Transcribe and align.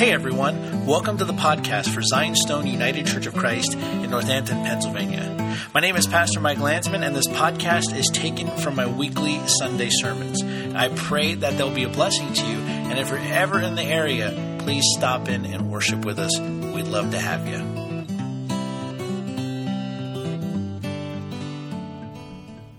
Hey 0.00 0.12
everyone, 0.12 0.86
welcome 0.86 1.18
to 1.18 1.26
the 1.26 1.34
podcast 1.34 1.92
for 1.92 2.00
Zion 2.00 2.34
Stone 2.34 2.66
United 2.66 3.06
Church 3.06 3.26
of 3.26 3.34
Christ 3.34 3.74
in 3.74 4.08
Northampton, 4.08 4.64
Pennsylvania. 4.64 5.58
My 5.74 5.80
name 5.80 5.94
is 5.94 6.06
Pastor 6.06 6.40
Mike 6.40 6.58
Landsman, 6.58 7.02
and 7.02 7.14
this 7.14 7.26
podcast 7.26 7.94
is 7.94 8.08
taken 8.08 8.48
from 8.48 8.76
my 8.76 8.86
weekly 8.86 9.46
Sunday 9.46 9.90
sermons. 9.90 10.42
I 10.74 10.88
pray 10.88 11.34
that 11.34 11.58
they'll 11.58 11.74
be 11.74 11.82
a 11.82 11.90
blessing 11.90 12.32
to 12.32 12.46
you, 12.46 12.56
and 12.56 12.98
if 12.98 13.10
you're 13.10 13.18
ever 13.18 13.60
in 13.60 13.74
the 13.74 13.82
area, 13.82 14.56
please 14.60 14.84
stop 14.96 15.28
in 15.28 15.44
and 15.44 15.70
worship 15.70 16.06
with 16.06 16.18
us. 16.18 16.34
We'd 16.40 16.88
love 16.88 17.10
to 17.10 17.18
have 17.18 17.46
you. 17.46 17.58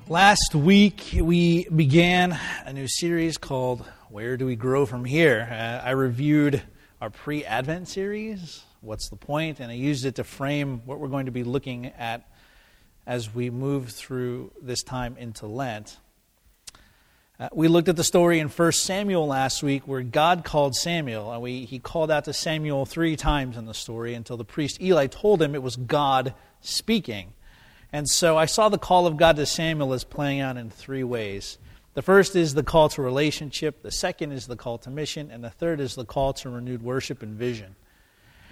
Last 0.09 0.55
week, 0.55 1.19
we 1.21 1.69
began 1.69 2.39
a 2.65 2.73
new 2.73 2.87
series 2.87 3.37
called 3.37 3.85
Where 4.09 4.37
Do 4.37 4.47
We 4.47 4.55
Grow 4.55 4.87
From 4.87 5.05
Here? 5.05 5.47
Uh, 5.51 5.87
I 5.87 5.91
reviewed 5.91 6.63
our 7.01 7.09
pre 7.09 7.43
Advent 7.43 7.87
series, 7.87 8.61
What's 8.81 9.09
the 9.09 9.15
Point? 9.15 9.59
And 9.59 9.71
I 9.71 9.73
used 9.73 10.05
it 10.05 10.15
to 10.15 10.23
frame 10.23 10.83
what 10.85 10.99
we're 10.99 11.07
going 11.07 11.25
to 11.25 11.31
be 11.31 11.43
looking 11.43 11.87
at 11.87 12.29
as 13.07 13.33
we 13.33 13.49
move 13.49 13.89
through 13.89 14.51
this 14.61 14.83
time 14.83 15.17
into 15.17 15.47
Lent. 15.47 15.97
Uh, 17.39 17.49
we 17.53 17.67
looked 17.67 17.89
at 17.89 17.95
the 17.95 18.03
story 18.03 18.37
in 18.37 18.49
1 18.49 18.71
Samuel 18.73 19.25
last 19.25 19.63
week 19.63 19.87
where 19.87 20.03
God 20.03 20.45
called 20.45 20.75
Samuel, 20.75 21.33
and 21.33 21.41
we, 21.41 21.65
he 21.65 21.79
called 21.79 22.11
out 22.11 22.25
to 22.25 22.33
Samuel 22.33 22.85
three 22.85 23.15
times 23.15 23.57
in 23.57 23.65
the 23.65 23.73
story 23.73 24.13
until 24.13 24.37
the 24.37 24.45
priest 24.45 24.79
Eli 24.79 25.07
told 25.07 25.41
him 25.41 25.55
it 25.55 25.63
was 25.63 25.75
God 25.75 26.35
speaking. 26.59 27.33
And 27.91 28.07
so 28.07 28.37
I 28.37 28.45
saw 28.45 28.69
the 28.69 28.77
call 28.77 29.07
of 29.07 29.17
God 29.17 29.37
to 29.37 29.47
Samuel 29.47 29.93
as 29.93 30.03
playing 30.03 30.39
out 30.39 30.55
in 30.55 30.69
three 30.69 31.03
ways. 31.03 31.57
The 31.93 32.01
first 32.01 32.37
is 32.37 32.53
the 32.53 32.63
call 32.63 32.87
to 32.89 33.01
relationship, 33.01 33.81
the 33.81 33.91
second 33.91 34.31
is 34.31 34.47
the 34.47 34.55
call 34.55 34.77
to 34.79 34.89
mission, 34.89 35.29
and 35.29 35.43
the 35.43 35.49
third 35.49 35.81
is 35.81 35.95
the 35.95 36.05
call 36.05 36.31
to 36.33 36.49
renewed 36.49 36.81
worship 36.81 37.21
and 37.21 37.35
vision. 37.35 37.75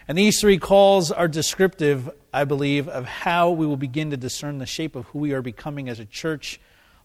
And 0.09 0.17
these 0.17 0.41
three 0.41 0.58
calls 0.58 1.09
are 1.09 1.27
descriptive, 1.27 2.09
I 2.33 2.44
believe, 2.44 2.89
of 2.89 3.05
how 3.05 3.52
we 3.52 3.66
will 3.66 3.78
begin 3.78 4.09
to 4.09 4.17
discern 4.17 4.58
the 4.58 4.66
shape 4.66 4.95
of 4.95 5.05
who 5.08 5.19
we 5.19 5.31
are 5.31 5.41
becoming 5.41 5.88
as 5.88 6.00
a 6.00 6.05
church 6.05 6.59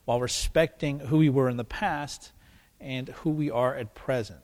while 0.07 0.21
respecting 0.21 0.99
who 0.99 1.19
we 1.19 1.29
were 1.29 1.49
in 1.49 1.57
the 1.57 1.65
past 1.65 2.33
and 2.81 3.09
who 3.09 3.31
we 3.31 3.51
are 3.51 3.77
at 3.77 3.95
present. 3.95 4.41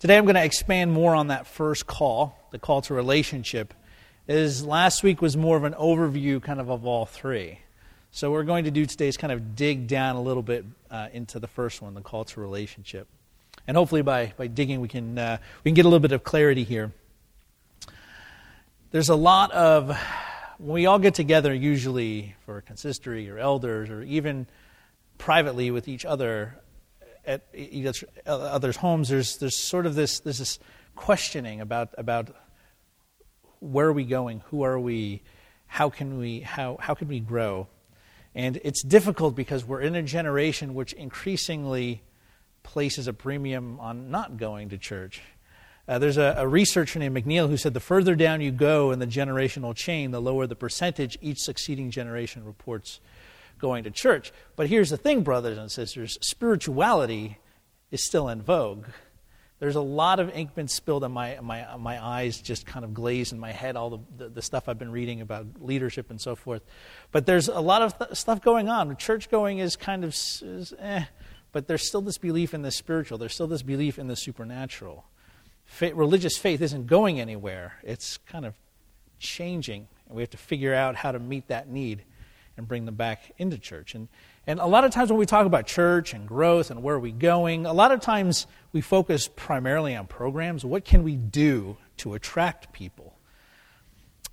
Today 0.00 0.18
I'm 0.18 0.24
going 0.24 0.34
to 0.34 0.44
expand 0.44 0.92
more 0.92 1.14
on 1.14 1.28
that 1.28 1.46
first 1.46 1.86
call, 1.86 2.36
the 2.50 2.58
call 2.58 2.82
to 2.82 2.94
relationship, 2.94 3.74
as 4.26 4.64
last 4.64 5.04
week 5.04 5.22
was 5.22 5.36
more 5.36 5.56
of 5.56 5.64
an 5.64 5.74
overview 5.74 6.42
kind 6.42 6.60
of 6.60 6.68
of 6.68 6.84
all 6.84 7.06
three. 7.06 7.60
So, 8.16 8.30
what 8.30 8.36
we're 8.36 8.44
going 8.44 8.66
to 8.66 8.70
do 8.70 8.86
today 8.86 9.08
is 9.08 9.16
kind 9.16 9.32
of 9.32 9.56
dig 9.56 9.88
down 9.88 10.14
a 10.14 10.22
little 10.22 10.44
bit 10.44 10.64
uh, 10.88 11.08
into 11.12 11.40
the 11.40 11.48
first 11.48 11.82
one, 11.82 11.94
the 11.94 12.00
call 12.00 12.24
to 12.26 12.40
relationship. 12.40 13.08
And 13.66 13.76
hopefully, 13.76 14.02
by, 14.02 14.32
by 14.36 14.46
digging, 14.46 14.80
we 14.80 14.86
can, 14.86 15.18
uh, 15.18 15.38
we 15.64 15.70
can 15.70 15.74
get 15.74 15.84
a 15.84 15.88
little 15.88 15.98
bit 15.98 16.12
of 16.12 16.22
clarity 16.22 16.62
here. 16.62 16.92
There's 18.92 19.08
a 19.08 19.16
lot 19.16 19.50
of, 19.50 19.98
when 20.58 20.74
we 20.74 20.86
all 20.86 21.00
get 21.00 21.14
together, 21.14 21.52
usually 21.52 22.36
for 22.46 22.58
a 22.58 22.62
consistory 22.62 23.28
or 23.28 23.36
elders, 23.36 23.90
or 23.90 24.02
even 24.02 24.46
privately 25.18 25.72
with 25.72 25.88
each 25.88 26.04
other 26.04 26.54
at 27.26 27.42
each 27.52 28.04
other's 28.26 28.76
homes, 28.76 29.08
there's, 29.08 29.38
there's 29.38 29.56
sort 29.56 29.86
of 29.86 29.96
this, 29.96 30.20
there's 30.20 30.38
this 30.38 30.60
questioning 30.94 31.60
about, 31.60 31.88
about 31.98 32.28
where 33.58 33.88
are 33.88 33.92
we 33.92 34.04
going, 34.04 34.40
who 34.50 34.62
are 34.62 34.78
we, 34.78 35.20
how 35.66 35.90
can 35.90 36.16
we, 36.16 36.38
how, 36.38 36.76
how 36.80 36.94
can 36.94 37.08
we 37.08 37.18
grow? 37.18 37.66
And 38.34 38.60
it's 38.64 38.82
difficult 38.82 39.34
because 39.34 39.64
we're 39.64 39.80
in 39.80 39.94
a 39.94 40.02
generation 40.02 40.74
which 40.74 40.92
increasingly 40.92 42.02
places 42.62 43.06
a 43.06 43.12
premium 43.12 43.78
on 43.78 44.10
not 44.10 44.36
going 44.36 44.70
to 44.70 44.78
church. 44.78 45.22
Uh, 45.86 45.98
there's 45.98 46.16
a, 46.16 46.34
a, 46.38 46.48
researcher 46.48 46.98
named 46.98 47.14
McNeal 47.14 47.48
who 47.48 47.58
said 47.58 47.74
the 47.74 47.80
further 47.80 48.14
down 48.14 48.40
you 48.40 48.50
go 48.50 48.90
in 48.90 48.98
the 48.98 49.06
generational 49.06 49.76
chain, 49.76 50.10
the 50.10 50.20
lower 50.20 50.46
the 50.46 50.56
percentage 50.56 51.18
each 51.20 51.38
succeeding 51.38 51.90
generation 51.90 52.42
reports 52.44 53.00
going 53.58 53.84
to 53.84 53.90
church. 53.90 54.32
But 54.56 54.68
here's 54.68 54.90
the 54.90 54.96
thing, 54.96 55.22
brothers 55.22 55.58
and 55.58 55.70
sisters 55.70 56.18
spirituality 56.22 57.38
is 57.90 58.04
still 58.04 58.28
in 58.28 58.40
vogue. 58.40 58.86
There's 59.64 59.76
a 59.76 59.80
lot 59.80 60.20
of 60.20 60.28
ink 60.36 60.54
been 60.54 60.68
spilled, 60.68 61.04
on 61.04 61.12
my, 61.12 61.38
my, 61.40 61.66
my 61.78 62.04
eyes 62.04 62.38
just 62.38 62.66
kind 62.66 62.84
of 62.84 62.92
glaze 62.92 63.32
in 63.32 63.38
my 63.38 63.50
head, 63.50 63.76
all 63.76 63.88
the, 63.88 63.98
the, 64.18 64.28
the 64.28 64.42
stuff 64.42 64.68
I've 64.68 64.78
been 64.78 64.90
reading 64.92 65.22
about 65.22 65.46
leadership 65.58 66.10
and 66.10 66.20
so 66.20 66.36
forth. 66.36 66.62
But 67.12 67.24
there's 67.24 67.48
a 67.48 67.60
lot 67.60 67.80
of 67.80 67.96
th- 67.96 68.12
stuff 68.12 68.42
going 68.42 68.68
on. 68.68 68.94
Church 68.98 69.30
going 69.30 69.60
is 69.60 69.74
kind 69.74 70.04
of, 70.04 70.10
is, 70.10 70.74
eh, 70.78 71.04
but 71.50 71.66
there's 71.66 71.88
still 71.88 72.02
this 72.02 72.18
belief 72.18 72.52
in 72.52 72.60
the 72.60 72.70
spiritual, 72.70 73.16
there's 73.16 73.32
still 73.32 73.46
this 73.46 73.62
belief 73.62 73.98
in 73.98 74.06
the 74.06 74.16
supernatural. 74.16 75.06
Faith, 75.64 75.94
religious 75.94 76.36
faith 76.36 76.60
isn't 76.60 76.86
going 76.86 77.18
anywhere, 77.18 77.78
it's 77.82 78.18
kind 78.18 78.44
of 78.44 78.52
changing, 79.18 79.88
and 80.06 80.14
we 80.14 80.20
have 80.20 80.28
to 80.28 80.36
figure 80.36 80.74
out 80.74 80.94
how 80.94 81.10
to 81.10 81.18
meet 81.18 81.48
that 81.48 81.70
need 81.70 82.02
and 82.56 82.68
bring 82.68 82.84
them 82.84 82.94
back 82.94 83.32
into 83.38 83.58
church. 83.58 83.94
And 83.94 84.08
and 84.46 84.60
a 84.60 84.66
lot 84.66 84.84
of 84.84 84.90
times 84.90 85.10
when 85.10 85.18
we 85.18 85.26
talk 85.26 85.46
about 85.46 85.66
church 85.66 86.12
and 86.12 86.28
growth 86.28 86.70
and 86.70 86.82
where 86.82 86.96
are 86.96 87.00
we 87.00 87.12
going, 87.12 87.64
a 87.64 87.72
lot 87.72 87.92
of 87.92 88.00
times 88.00 88.46
we 88.72 88.82
focus 88.82 89.28
primarily 89.34 89.96
on 89.96 90.06
programs. 90.06 90.64
What 90.64 90.84
can 90.84 91.02
we 91.02 91.16
do 91.16 91.78
to 91.98 92.14
attract 92.14 92.72
people? 92.72 93.16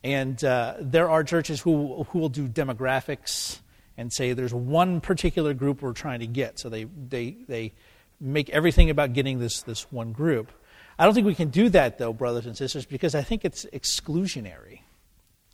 And 0.03 0.43
uh, 0.43 0.75
there 0.79 1.09
are 1.09 1.23
churches 1.23 1.61
who, 1.61 2.03
who 2.09 2.19
will 2.19 2.29
do 2.29 2.47
demographics 2.47 3.59
and 3.97 4.11
say 4.11 4.33
there's 4.33 4.53
one 4.53 4.99
particular 4.99 5.53
group 5.53 5.81
we're 5.81 5.93
trying 5.93 6.19
to 6.21 6.27
get. 6.27 6.59
So 6.59 6.69
they, 6.69 6.85
they, 6.85 7.37
they 7.47 7.73
make 8.19 8.49
everything 8.49 8.89
about 8.89 9.13
getting 9.13 9.39
this, 9.39 9.61
this 9.61 9.91
one 9.91 10.11
group. 10.11 10.51
I 10.97 11.05
don't 11.05 11.13
think 11.13 11.27
we 11.27 11.35
can 11.35 11.49
do 11.49 11.69
that, 11.69 11.99
though, 11.99 12.11
brothers 12.11 12.47
and 12.47 12.57
sisters, 12.57 12.85
because 12.85 13.15
I 13.15 13.21
think 13.21 13.45
it's 13.45 13.65
exclusionary. 13.65 14.81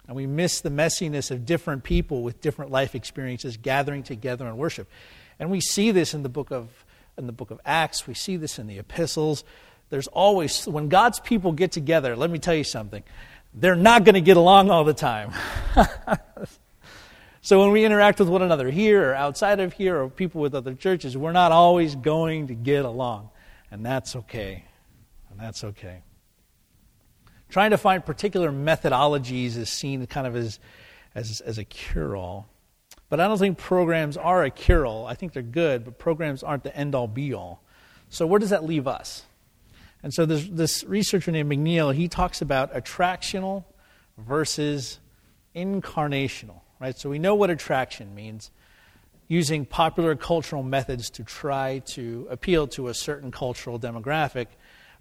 And 0.08 0.16
we 0.16 0.26
miss 0.26 0.62
the 0.62 0.70
messiness 0.70 1.32
of 1.32 1.46
different 1.46 1.84
people 1.84 2.24
with 2.24 2.42
different 2.42 2.72
life 2.72 2.96
experiences 2.96 3.58
gathering 3.58 4.04
together 4.04 4.48
in 4.48 4.58
worship. 4.58 4.88
And 5.40 5.52
we 5.52 5.60
see 5.60 5.92
this 5.92 6.14
in 6.14 6.24
the 6.24 6.30
book 6.30 6.52
of 6.52 6.70
in 7.18 7.26
the 7.26 7.34
book 7.34 7.50
of 7.50 7.60
Acts, 7.66 8.06
we 8.06 8.14
see 8.14 8.38
this 8.38 8.60
in 8.60 8.68
the 8.68 8.78
epistles. 8.78 9.44
There's 9.90 10.08
always 10.08 10.68
when 10.68 10.90
God's 10.90 11.20
people 11.20 11.52
get 11.52 11.72
together, 11.72 12.16
let 12.16 12.30
me 12.30 12.40
tell 12.40 12.54
you 12.54 12.64
something. 12.64 13.04
They're 13.54 13.76
not 13.76 14.04
going 14.04 14.16
to 14.16 14.22
get 14.22 14.38
along 14.38 14.70
all 14.70 14.84
the 14.84 14.94
time. 14.94 15.32
so 17.42 17.62
when 17.62 17.72
we 17.72 17.86
interact 17.86 18.20
with 18.20 18.30
one 18.30 18.44
another 18.44 18.70
here 18.70 19.12
or 19.12 19.16
outside 19.16 19.60
of 19.60 19.74
here 19.74 20.00
or 20.00 20.10
people 20.10 20.42
with 20.42 20.54
other 20.54 20.76
churches, 20.76 21.18
we're 21.18 21.32
not 21.32 21.52
always 21.52 21.96
going 21.96 22.48
to 22.48 22.54
get 22.54 22.86
along. 22.86 23.30
And 23.72 23.84
that's 23.84 24.16
okay. 24.16 24.66
And 25.32 25.40
that's 25.40 25.64
okay. 25.64 26.04
Trying 27.50 27.72
to 27.72 27.78
find 27.78 28.06
particular 28.06 28.52
methodologies 28.52 29.56
is 29.56 29.70
seen 29.70 30.06
kind 30.08 30.28
of 30.28 30.36
as, 30.36 30.60
as, 31.16 31.42
as 31.42 31.58
a 31.58 31.64
cure 31.64 32.16
all. 32.16 32.48
But 33.10 33.22
I 33.22 33.28
don't 33.28 33.38
think 33.38 33.58
programs 33.58 34.18
are 34.18 34.44
a 34.44 34.50
cure 34.50 34.86
all. 34.86 35.06
I 35.06 35.14
think 35.14 35.34
they're 35.34 35.42
good, 35.42 35.86
but 35.86 35.98
programs 35.98 36.44
aren't 36.44 36.64
the 36.64 36.76
end 36.76 36.94
all 36.94 37.08
be 37.08 37.34
all. 37.34 37.62
So, 38.10 38.28
where 38.28 38.40
does 38.40 38.50
that 38.50 38.66
leave 38.66 38.88
us? 38.88 39.24
And 40.04 40.14
so, 40.14 40.26
this, 40.26 40.48
this 40.50 40.84
researcher 40.84 41.32
named 41.32 41.52
McNeal, 41.52 41.94
he 41.94 42.08
talks 42.08 42.42
about 42.42 42.74
attractional 42.74 43.64
versus 44.18 45.00
incarnational, 45.56 46.62
right? 46.80 46.98
So, 46.98 47.10
we 47.10 47.20
know 47.20 47.36
what 47.36 47.50
attraction 47.50 48.14
means 48.14 48.52
using 49.30 49.66
popular 49.66 50.16
cultural 50.16 50.64
methods 50.64 51.10
to 51.12 51.24
try 51.24 51.80
to 51.80 52.28
appeal 52.30 52.68
to 52.68 52.88
a 52.88 52.94
certain 52.94 53.32
cultural 53.32 53.80
demographic 53.80 54.48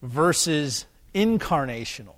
versus 0.03 0.87
incarnational. 1.15 2.15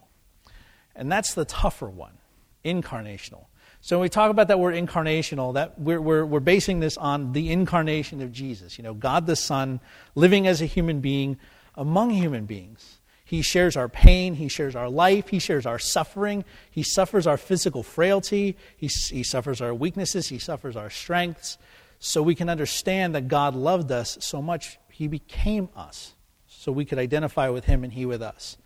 And 0.99 1.11
that's 1.11 1.35
the 1.35 1.45
tougher 1.45 1.89
one 1.89 2.19
incarnational. 2.65 3.47
So 3.81 3.97
when 3.97 4.03
we 4.03 4.09
talk 4.09 4.31
about 4.31 4.49
that 4.49 4.59
word 4.59 4.75
incarnational, 4.75 5.55
that 5.55 5.81
we're, 5.81 6.01
we're, 6.01 6.27
we're 6.27 6.41
basing 6.41 6.81
this 6.81 6.97
on 6.97 7.33
the 7.33 7.51
incarnation 7.51 8.21
of 8.21 8.33
Jesus. 8.33 8.77
You 8.77 8.85
know, 8.85 8.95
God 8.95 9.27
the 9.27 9.37
Son 9.37 9.81
living 10.15 10.47
as 10.47 10.61
a 10.61 10.67
human 10.67 11.01
being 11.01 11.39
among 11.77 12.11
human 12.11 12.45
beings. 12.45 12.99
He 13.25 13.43
shares 13.43 13.77
our 13.77 13.89
pain. 13.89 14.35
He 14.35 14.49
shares 14.49 14.75
our 14.75 14.89
life. 14.89 15.29
He 15.29 15.39
shares 15.39 15.67
our 15.67 15.79
suffering. 15.79 16.45
He 16.71 16.83
suffers 16.83 17.27
our 17.27 17.37
physical 17.37 17.83
frailty. 17.83 18.57
He, 18.77 18.89
he 18.89 19.23
suffers 19.23 19.61
our 19.61 19.75
weaknesses. 19.75 20.29
He 20.29 20.39
suffers 20.39 20.77
our 20.77 20.91
strengths. 20.91 21.59
So 22.01 22.23
we 22.23 22.35
can 22.35 22.49
understand 22.49 23.15
that 23.15 23.29
God 23.29 23.55
loved 23.55 23.93
us 23.93 24.19
so 24.21 24.41
much, 24.41 24.79
He 24.91 25.09
became 25.09 25.69
us. 25.77 26.15
So 26.47 26.73
we 26.73 26.85
could 26.85 26.99
identify 26.99 27.49
with 27.49 27.67
Him 27.67 27.85
and 27.85 27.93
He 27.93 28.07
with 28.07 28.23
us. 28.23 28.57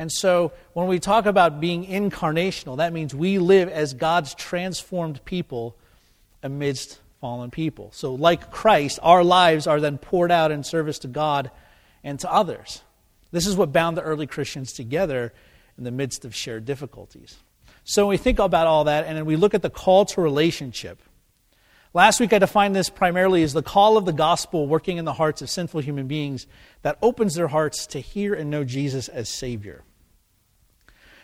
And 0.00 0.10
so 0.10 0.52
when 0.72 0.86
we 0.86 0.98
talk 0.98 1.26
about 1.26 1.60
being 1.60 1.84
incarnational, 1.84 2.78
that 2.78 2.94
means 2.94 3.14
we 3.14 3.38
live 3.38 3.68
as 3.68 3.92
God's 3.92 4.34
transformed 4.34 5.22
people 5.26 5.76
amidst 6.42 6.98
fallen 7.20 7.50
people. 7.50 7.90
So, 7.92 8.14
like 8.14 8.50
Christ, 8.50 8.98
our 9.02 9.22
lives 9.22 9.66
are 9.66 9.78
then 9.78 9.98
poured 9.98 10.32
out 10.32 10.52
in 10.52 10.64
service 10.64 11.00
to 11.00 11.08
God 11.08 11.50
and 12.02 12.18
to 12.20 12.32
others. 12.32 12.80
This 13.30 13.46
is 13.46 13.56
what 13.56 13.74
bound 13.74 13.94
the 13.94 14.00
early 14.00 14.26
Christians 14.26 14.72
together 14.72 15.34
in 15.76 15.84
the 15.84 15.90
midst 15.90 16.24
of 16.24 16.34
shared 16.34 16.64
difficulties. 16.64 17.36
So, 17.84 18.06
when 18.06 18.14
we 18.14 18.16
think 18.16 18.38
about 18.38 18.66
all 18.66 18.84
that 18.84 19.04
and 19.04 19.18
then 19.18 19.26
we 19.26 19.36
look 19.36 19.52
at 19.52 19.60
the 19.60 19.68
call 19.68 20.06
to 20.06 20.22
relationship, 20.22 21.02
Last 21.92 22.20
week 22.20 22.32
I 22.32 22.38
defined 22.38 22.76
this 22.76 22.88
primarily 22.88 23.42
as 23.42 23.52
the 23.52 23.64
call 23.64 23.96
of 23.96 24.04
the 24.04 24.12
gospel 24.12 24.68
working 24.68 24.96
in 24.96 25.04
the 25.04 25.12
hearts 25.12 25.42
of 25.42 25.50
sinful 25.50 25.80
human 25.80 26.06
beings 26.06 26.46
that 26.82 26.96
opens 27.02 27.34
their 27.34 27.48
hearts 27.48 27.84
to 27.88 27.98
hear 27.98 28.32
and 28.32 28.48
know 28.48 28.62
Jesus 28.62 29.08
as 29.08 29.28
Savior. 29.28 29.82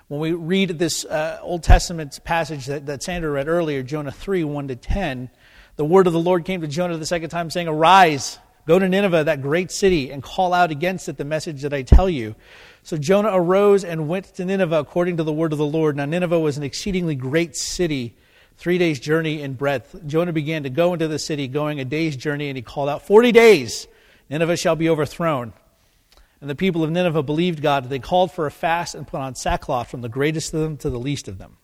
When 0.08 0.20
we 0.20 0.30
read 0.32 0.78
this 0.78 1.04
uh, 1.04 1.40
Old 1.42 1.64
Testament 1.64 2.20
passage 2.22 2.66
that, 2.66 2.86
that 2.86 3.02
Sandra 3.02 3.28
read 3.28 3.48
earlier, 3.48 3.82
Jonah 3.82 4.12
3 4.12 4.44
1 4.44 4.68
to 4.68 4.76
10, 4.76 5.28
the 5.74 5.84
word 5.84 6.06
of 6.06 6.12
the 6.12 6.20
Lord 6.20 6.44
came 6.44 6.60
to 6.60 6.68
Jonah 6.68 6.96
the 6.96 7.04
second 7.04 7.30
time, 7.30 7.50
saying, 7.50 7.66
Arise, 7.66 8.38
go 8.68 8.78
to 8.78 8.88
Nineveh, 8.88 9.24
that 9.24 9.42
great 9.42 9.72
city, 9.72 10.12
and 10.12 10.22
call 10.22 10.54
out 10.54 10.70
against 10.70 11.08
it 11.08 11.16
the 11.16 11.24
message 11.24 11.62
that 11.62 11.74
I 11.74 11.82
tell 11.82 12.08
you. 12.08 12.36
So 12.84 12.96
Jonah 12.96 13.30
arose 13.32 13.82
and 13.82 14.08
went 14.08 14.26
to 14.36 14.44
Nineveh 14.44 14.78
according 14.78 15.16
to 15.16 15.24
the 15.24 15.32
word 15.32 15.50
of 15.50 15.58
the 15.58 15.66
Lord. 15.66 15.96
Now, 15.96 16.04
Nineveh 16.04 16.38
was 16.38 16.56
an 16.56 16.62
exceedingly 16.62 17.16
great 17.16 17.56
city, 17.56 18.14
three 18.58 18.78
days' 18.78 19.00
journey 19.00 19.42
in 19.42 19.54
breadth. 19.54 19.96
Jonah 20.06 20.32
began 20.32 20.62
to 20.62 20.70
go 20.70 20.92
into 20.92 21.08
the 21.08 21.18
city, 21.18 21.48
going 21.48 21.80
a 21.80 21.84
day's 21.84 22.16
journey, 22.16 22.46
and 22.48 22.56
he 22.56 22.62
called 22.62 22.88
out, 22.88 23.04
Forty 23.04 23.32
days, 23.32 23.88
Nineveh 24.30 24.56
shall 24.56 24.76
be 24.76 24.88
overthrown. 24.88 25.52
And 26.40 26.50
the 26.50 26.54
people 26.54 26.84
of 26.84 26.90
Nineveh 26.90 27.22
believed 27.22 27.62
God. 27.62 27.88
They 27.88 27.98
called 27.98 28.32
for 28.32 28.46
a 28.46 28.50
fast 28.50 28.94
and 28.94 29.06
put 29.06 29.20
on 29.20 29.34
sackcloth 29.34 29.90
from 29.90 30.02
the 30.02 30.08
greatest 30.08 30.52
of 30.52 30.60
them 30.60 30.76
to 30.78 30.90
the 30.90 30.98
least 30.98 31.28
of 31.28 31.38
them. 31.38 31.56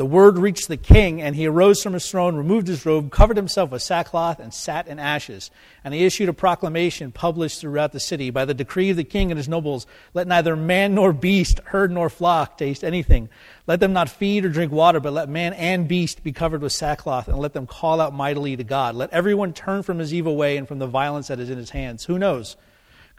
The 0.00 0.06
word 0.06 0.38
reached 0.38 0.68
the 0.68 0.78
king, 0.78 1.20
and 1.20 1.36
he 1.36 1.44
arose 1.44 1.82
from 1.82 1.92
his 1.92 2.10
throne, 2.10 2.34
removed 2.34 2.68
his 2.68 2.86
robe, 2.86 3.12
covered 3.12 3.36
himself 3.36 3.70
with 3.70 3.82
sackcloth, 3.82 4.40
and 4.40 4.54
sat 4.54 4.88
in 4.88 4.98
ashes. 4.98 5.50
And 5.84 5.92
he 5.92 6.06
issued 6.06 6.30
a 6.30 6.32
proclamation 6.32 7.12
published 7.12 7.60
throughout 7.60 7.92
the 7.92 8.00
city 8.00 8.30
by 8.30 8.46
the 8.46 8.54
decree 8.54 8.88
of 8.88 8.96
the 8.96 9.04
king 9.04 9.30
and 9.30 9.36
his 9.36 9.46
nobles 9.46 9.86
Let 10.14 10.26
neither 10.26 10.56
man 10.56 10.94
nor 10.94 11.12
beast, 11.12 11.60
herd 11.66 11.92
nor 11.92 12.08
flock 12.08 12.56
taste 12.56 12.82
anything. 12.82 13.28
Let 13.66 13.80
them 13.80 13.92
not 13.92 14.08
feed 14.08 14.46
or 14.46 14.48
drink 14.48 14.72
water, 14.72 15.00
but 15.00 15.12
let 15.12 15.28
man 15.28 15.52
and 15.52 15.86
beast 15.86 16.24
be 16.24 16.32
covered 16.32 16.62
with 16.62 16.72
sackcloth, 16.72 17.28
and 17.28 17.38
let 17.38 17.52
them 17.52 17.66
call 17.66 18.00
out 18.00 18.14
mightily 18.14 18.56
to 18.56 18.64
God. 18.64 18.94
Let 18.94 19.12
everyone 19.12 19.52
turn 19.52 19.82
from 19.82 19.98
his 19.98 20.14
evil 20.14 20.34
way 20.34 20.56
and 20.56 20.66
from 20.66 20.78
the 20.78 20.86
violence 20.86 21.28
that 21.28 21.40
is 21.40 21.50
in 21.50 21.58
his 21.58 21.70
hands. 21.70 22.06
Who 22.06 22.18
knows? 22.18 22.56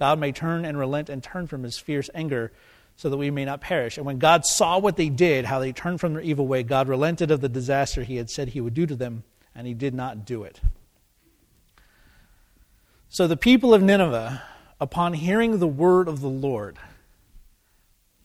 God 0.01 0.17
may 0.17 0.31
turn 0.31 0.65
and 0.65 0.79
relent 0.79 1.09
and 1.09 1.21
turn 1.21 1.45
from 1.45 1.61
his 1.61 1.77
fierce 1.77 2.09
anger 2.15 2.51
so 2.95 3.07
that 3.07 3.17
we 3.17 3.29
may 3.29 3.45
not 3.45 3.61
perish. 3.61 3.97
And 3.97 4.05
when 4.07 4.17
God 4.17 4.47
saw 4.47 4.79
what 4.79 4.97
they 4.97 5.09
did, 5.09 5.45
how 5.45 5.59
they 5.59 5.73
turned 5.73 6.01
from 6.01 6.13
their 6.13 6.23
evil 6.23 6.47
way, 6.47 6.63
God 6.63 6.87
relented 6.87 7.29
of 7.29 7.39
the 7.39 7.47
disaster 7.47 8.01
he 8.01 8.15
had 8.15 8.27
said 8.27 8.47
he 8.47 8.61
would 8.61 8.73
do 8.73 8.87
to 8.87 8.95
them, 8.95 9.21
and 9.53 9.67
he 9.67 9.75
did 9.75 9.93
not 9.93 10.25
do 10.25 10.41
it. 10.41 10.59
So 13.09 13.27
the 13.27 13.37
people 13.37 13.75
of 13.75 13.83
Nineveh, 13.83 14.41
upon 14.79 15.13
hearing 15.13 15.59
the 15.59 15.67
word 15.67 16.07
of 16.07 16.19
the 16.19 16.27
Lord, 16.27 16.79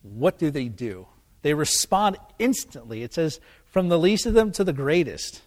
what 0.01 0.39
do 0.39 0.51
they 0.51 0.69
do? 0.69 1.07
They 1.43 1.53
respond 1.53 2.17
instantly. 2.39 3.03
It 3.03 3.13
says, 3.13 3.39
from 3.67 3.91
the 3.91 3.99
least 3.99 4.25
of 4.25 4.33
them 4.33 4.51
to 4.53 4.65
the 4.65 4.73
greatest. 4.73 5.43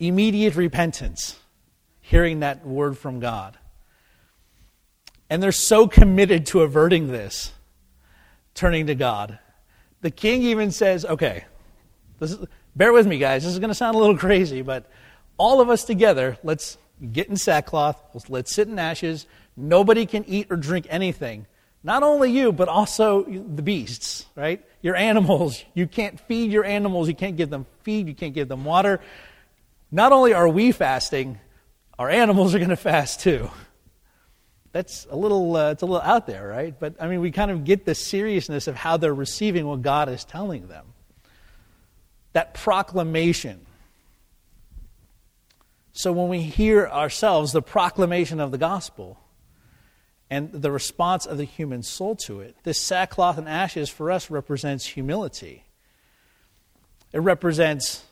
Immediate 0.00 0.56
repentance, 0.56 1.38
hearing 2.00 2.40
that 2.40 2.66
word 2.66 2.98
from 2.98 3.20
God. 3.20 3.56
And 5.28 5.42
they're 5.42 5.52
so 5.52 5.88
committed 5.88 6.46
to 6.46 6.60
averting 6.60 7.08
this 7.08 7.52
turning 8.54 8.86
to 8.86 8.94
God. 8.94 9.38
The 10.00 10.10
king 10.10 10.42
even 10.42 10.70
says, 10.70 11.04
okay, 11.04 11.44
is, 12.20 12.36
bear 12.74 12.92
with 12.92 13.06
me, 13.06 13.18
guys. 13.18 13.44
This 13.44 13.52
is 13.52 13.58
going 13.58 13.68
to 13.68 13.74
sound 13.74 13.94
a 13.94 13.98
little 13.98 14.16
crazy, 14.16 14.62
but 14.62 14.90
all 15.36 15.60
of 15.60 15.68
us 15.68 15.84
together, 15.84 16.38
let's 16.42 16.78
get 17.12 17.28
in 17.28 17.36
sackcloth, 17.36 18.00
let's 18.28 18.52
sit 18.52 18.68
in 18.68 18.78
ashes. 18.78 19.26
Nobody 19.56 20.06
can 20.06 20.24
eat 20.26 20.46
or 20.50 20.56
drink 20.56 20.86
anything. 20.88 21.46
Not 21.82 22.02
only 22.02 22.30
you, 22.32 22.52
but 22.52 22.68
also 22.68 23.24
the 23.24 23.62
beasts, 23.62 24.26
right? 24.34 24.64
Your 24.82 24.96
animals. 24.96 25.64
You 25.74 25.86
can't 25.86 26.18
feed 26.20 26.50
your 26.50 26.64
animals. 26.64 27.08
You 27.08 27.14
can't 27.14 27.36
give 27.36 27.50
them 27.50 27.66
feed. 27.82 28.08
You 28.08 28.14
can't 28.14 28.34
give 28.34 28.48
them 28.48 28.64
water. 28.64 29.00
Not 29.92 30.12
only 30.12 30.34
are 30.34 30.48
we 30.48 30.72
fasting, 30.72 31.38
our 31.98 32.10
animals 32.10 32.54
are 32.54 32.58
going 32.58 32.70
to 32.70 32.76
fast 32.76 33.20
too 33.20 33.50
that's 34.76 35.06
a 35.10 35.16
little 35.16 35.56
uh, 35.56 35.70
it's 35.70 35.82
a 35.82 35.86
little 35.86 36.02
out 36.02 36.26
there 36.26 36.46
right? 36.46 36.78
But 36.78 36.96
i 37.00 37.06
mean 37.08 37.20
we 37.20 37.30
kind 37.30 37.50
of 37.50 37.64
get 37.64 37.86
the 37.86 37.94
seriousness 37.94 38.66
of 38.66 38.76
how 38.76 38.98
they're 38.98 39.14
receiving 39.14 39.66
what 39.66 39.82
god 39.82 40.08
is 40.08 40.24
telling 40.24 40.68
them. 40.68 40.84
That 42.34 42.52
proclamation. 42.52 43.64
So 45.92 46.12
when 46.12 46.28
we 46.28 46.42
hear 46.42 46.86
ourselves 46.86 47.52
the 47.52 47.62
proclamation 47.62 48.38
of 48.38 48.50
the 48.50 48.58
gospel 48.58 49.18
and 50.28 50.52
the 50.52 50.70
response 50.70 51.24
of 51.24 51.38
the 51.38 51.44
human 51.44 51.82
soul 51.82 52.14
to 52.16 52.40
it 52.40 52.56
this 52.64 52.80
sackcloth 52.80 53.38
and 53.38 53.48
ashes 53.48 53.88
for 53.88 54.10
us 54.10 54.30
represents 54.30 54.84
humility. 54.84 55.64
It 57.14 57.20
represents 57.20 58.04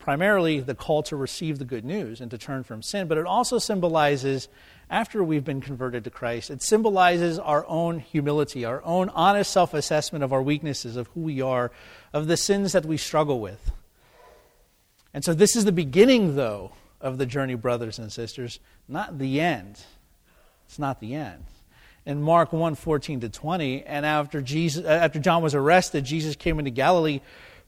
primarily 0.00 0.58
the 0.58 0.74
call 0.74 1.04
to 1.04 1.14
receive 1.14 1.60
the 1.60 1.64
good 1.64 1.84
news 1.84 2.20
and 2.20 2.30
to 2.32 2.38
turn 2.38 2.64
from 2.64 2.82
sin 2.82 3.06
but 3.06 3.16
it 3.16 3.26
also 3.26 3.58
symbolizes 3.58 4.48
after 4.90 5.22
we've 5.22 5.44
been 5.44 5.60
converted 5.60 6.04
to 6.04 6.10
Christ. 6.10 6.50
It 6.50 6.62
symbolizes 6.62 7.38
our 7.38 7.64
own 7.68 8.00
humility, 8.00 8.64
our 8.64 8.82
own 8.82 9.08
honest 9.10 9.52
self 9.52 9.72
assessment 9.72 10.24
of 10.24 10.32
our 10.32 10.42
weaknesses, 10.42 10.96
of 10.96 11.06
who 11.08 11.20
we 11.20 11.40
are, 11.40 11.70
of 12.12 12.26
the 12.26 12.36
sins 12.36 12.72
that 12.72 12.84
we 12.84 12.96
struggle 12.96 13.40
with. 13.40 13.70
And 15.14 15.24
so, 15.24 15.32
this 15.32 15.54
is 15.56 15.64
the 15.64 15.72
beginning, 15.72 16.36
though, 16.36 16.72
of 17.00 17.18
the 17.18 17.26
journey, 17.26 17.54
brothers 17.54 17.98
and 17.98 18.12
sisters, 18.12 18.58
not 18.88 19.18
the 19.18 19.40
end. 19.40 19.80
It's 20.66 20.78
not 20.78 21.00
the 21.00 21.14
end. 21.14 21.44
In 22.04 22.20
Mark 22.20 22.52
1 22.52 22.74
14 22.74 23.20
to 23.20 23.28
20, 23.28 23.84
and 23.84 24.04
after, 24.04 24.40
Jesus, 24.40 24.84
uh, 24.84 24.88
after 24.88 25.20
John 25.20 25.42
was 25.42 25.54
arrested, 25.54 26.04
Jesus 26.04 26.34
came 26.34 26.58
into 26.58 26.70
Galilee 26.70 27.20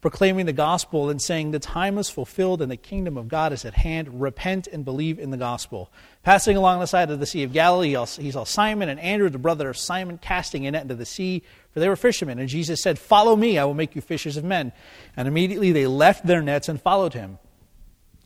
proclaiming 0.02 0.44
the 0.44 0.52
gospel 0.52 1.08
and 1.08 1.22
saying, 1.22 1.52
The 1.52 1.58
time 1.58 1.96
is 1.96 2.10
fulfilled 2.10 2.60
and 2.60 2.70
the 2.70 2.76
kingdom 2.76 3.16
of 3.16 3.28
God 3.28 3.52
is 3.52 3.64
at 3.64 3.72
hand. 3.72 4.20
Repent 4.20 4.66
and 4.66 4.84
believe 4.84 5.18
in 5.18 5.30
the 5.30 5.36
gospel. 5.38 5.90
Passing 6.24 6.56
along 6.56 6.80
the 6.80 6.86
side 6.86 7.10
of 7.10 7.20
the 7.20 7.24
Sea 7.24 7.44
of 7.44 7.52
Galilee, 7.52 7.96
he 8.20 8.30
saw 8.30 8.44
Simon 8.44 8.90
and 8.90 9.00
Andrew, 9.00 9.30
the 9.30 9.38
brother 9.38 9.70
of 9.70 9.78
Simon, 9.78 10.18
casting 10.18 10.66
a 10.66 10.72
net 10.72 10.82
into 10.82 10.96
the 10.96 11.06
sea, 11.06 11.42
for 11.72 11.80
they 11.80 11.88
were 11.88 11.96
fishermen. 11.96 12.38
And 12.38 12.48
Jesus 12.48 12.82
said, 12.82 12.98
Follow 12.98 13.36
me, 13.36 13.56
I 13.56 13.64
will 13.64 13.74
make 13.74 13.94
you 13.94 14.02
fishers 14.02 14.36
of 14.36 14.44
men. 14.44 14.72
And 15.16 15.26
immediately 15.26 15.72
they 15.72 15.86
left 15.86 16.26
their 16.26 16.42
nets 16.42 16.68
and 16.68 16.82
followed 16.82 17.14
him. 17.14 17.38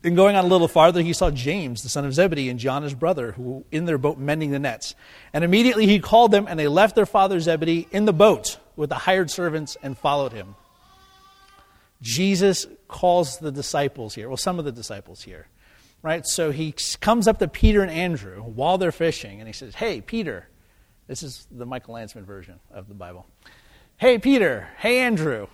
And 0.03 0.15
going 0.15 0.35
on 0.35 0.45
a 0.45 0.47
little 0.47 0.67
farther, 0.67 1.01
he 1.01 1.13
saw 1.13 1.31
James, 1.31 1.83
the 1.83 1.89
son 1.89 2.05
of 2.05 2.13
Zebedee, 2.13 2.49
and 2.49 2.59
John, 2.59 2.83
his 2.83 2.93
brother, 2.93 3.33
who 3.33 3.41
were 3.43 3.63
in 3.71 3.85
their 3.85 3.97
boat 3.97 4.17
mending 4.17 4.51
the 4.51 4.59
nets. 4.59 4.95
And 5.33 5.43
immediately 5.43 5.85
he 5.85 5.99
called 5.99 6.31
them, 6.31 6.47
and 6.47 6.59
they 6.59 6.67
left 6.67 6.95
their 6.95 7.05
father 7.05 7.39
Zebedee 7.39 7.87
in 7.91 8.05
the 8.05 8.13
boat 8.13 8.57
with 8.75 8.89
the 8.89 8.95
hired 8.95 9.29
servants 9.29 9.75
and 9.83 9.97
followed 9.97 10.33
him. 10.33 10.55
Jesus 12.01 12.67
calls 12.87 13.37
the 13.39 13.51
disciples 13.51 14.13
here, 14.15 14.27
well, 14.27 14.37
some 14.37 14.59
of 14.59 14.65
the 14.65 14.71
disciples 14.71 15.23
here, 15.23 15.47
right? 16.01 16.25
So 16.25 16.51
he 16.51 16.73
comes 17.01 17.27
up 17.27 17.39
to 17.39 17.47
Peter 17.47 17.81
and 17.81 17.91
Andrew 17.91 18.41
while 18.41 18.77
they're 18.77 18.91
fishing, 18.91 19.39
and 19.39 19.47
he 19.47 19.53
says, 19.53 19.75
Hey, 19.75 20.01
Peter. 20.01 20.47
This 21.07 21.23
is 21.23 21.47
the 21.49 21.65
Michael 21.65 21.93
Landsman 21.93 22.25
version 22.25 22.59
of 22.69 22.89
the 22.89 22.93
Bible. 22.93 23.25
Hey, 23.95 24.19
Peter. 24.19 24.67
Hey, 24.77 24.99
Andrew. 24.99 25.47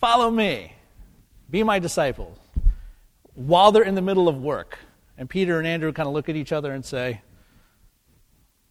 Follow 0.00 0.28
me. 0.28 0.74
Be 1.48 1.62
my 1.62 1.78
disciples. 1.78 2.36
While 3.34 3.70
they're 3.70 3.84
in 3.84 3.94
the 3.94 4.02
middle 4.02 4.28
of 4.28 4.36
work. 4.42 4.78
And 5.16 5.30
Peter 5.30 5.58
and 5.58 5.68
Andrew 5.68 5.92
kind 5.92 6.08
of 6.08 6.14
look 6.14 6.28
at 6.28 6.34
each 6.34 6.52
other 6.52 6.72
and 6.72 6.84
say, 6.84 7.22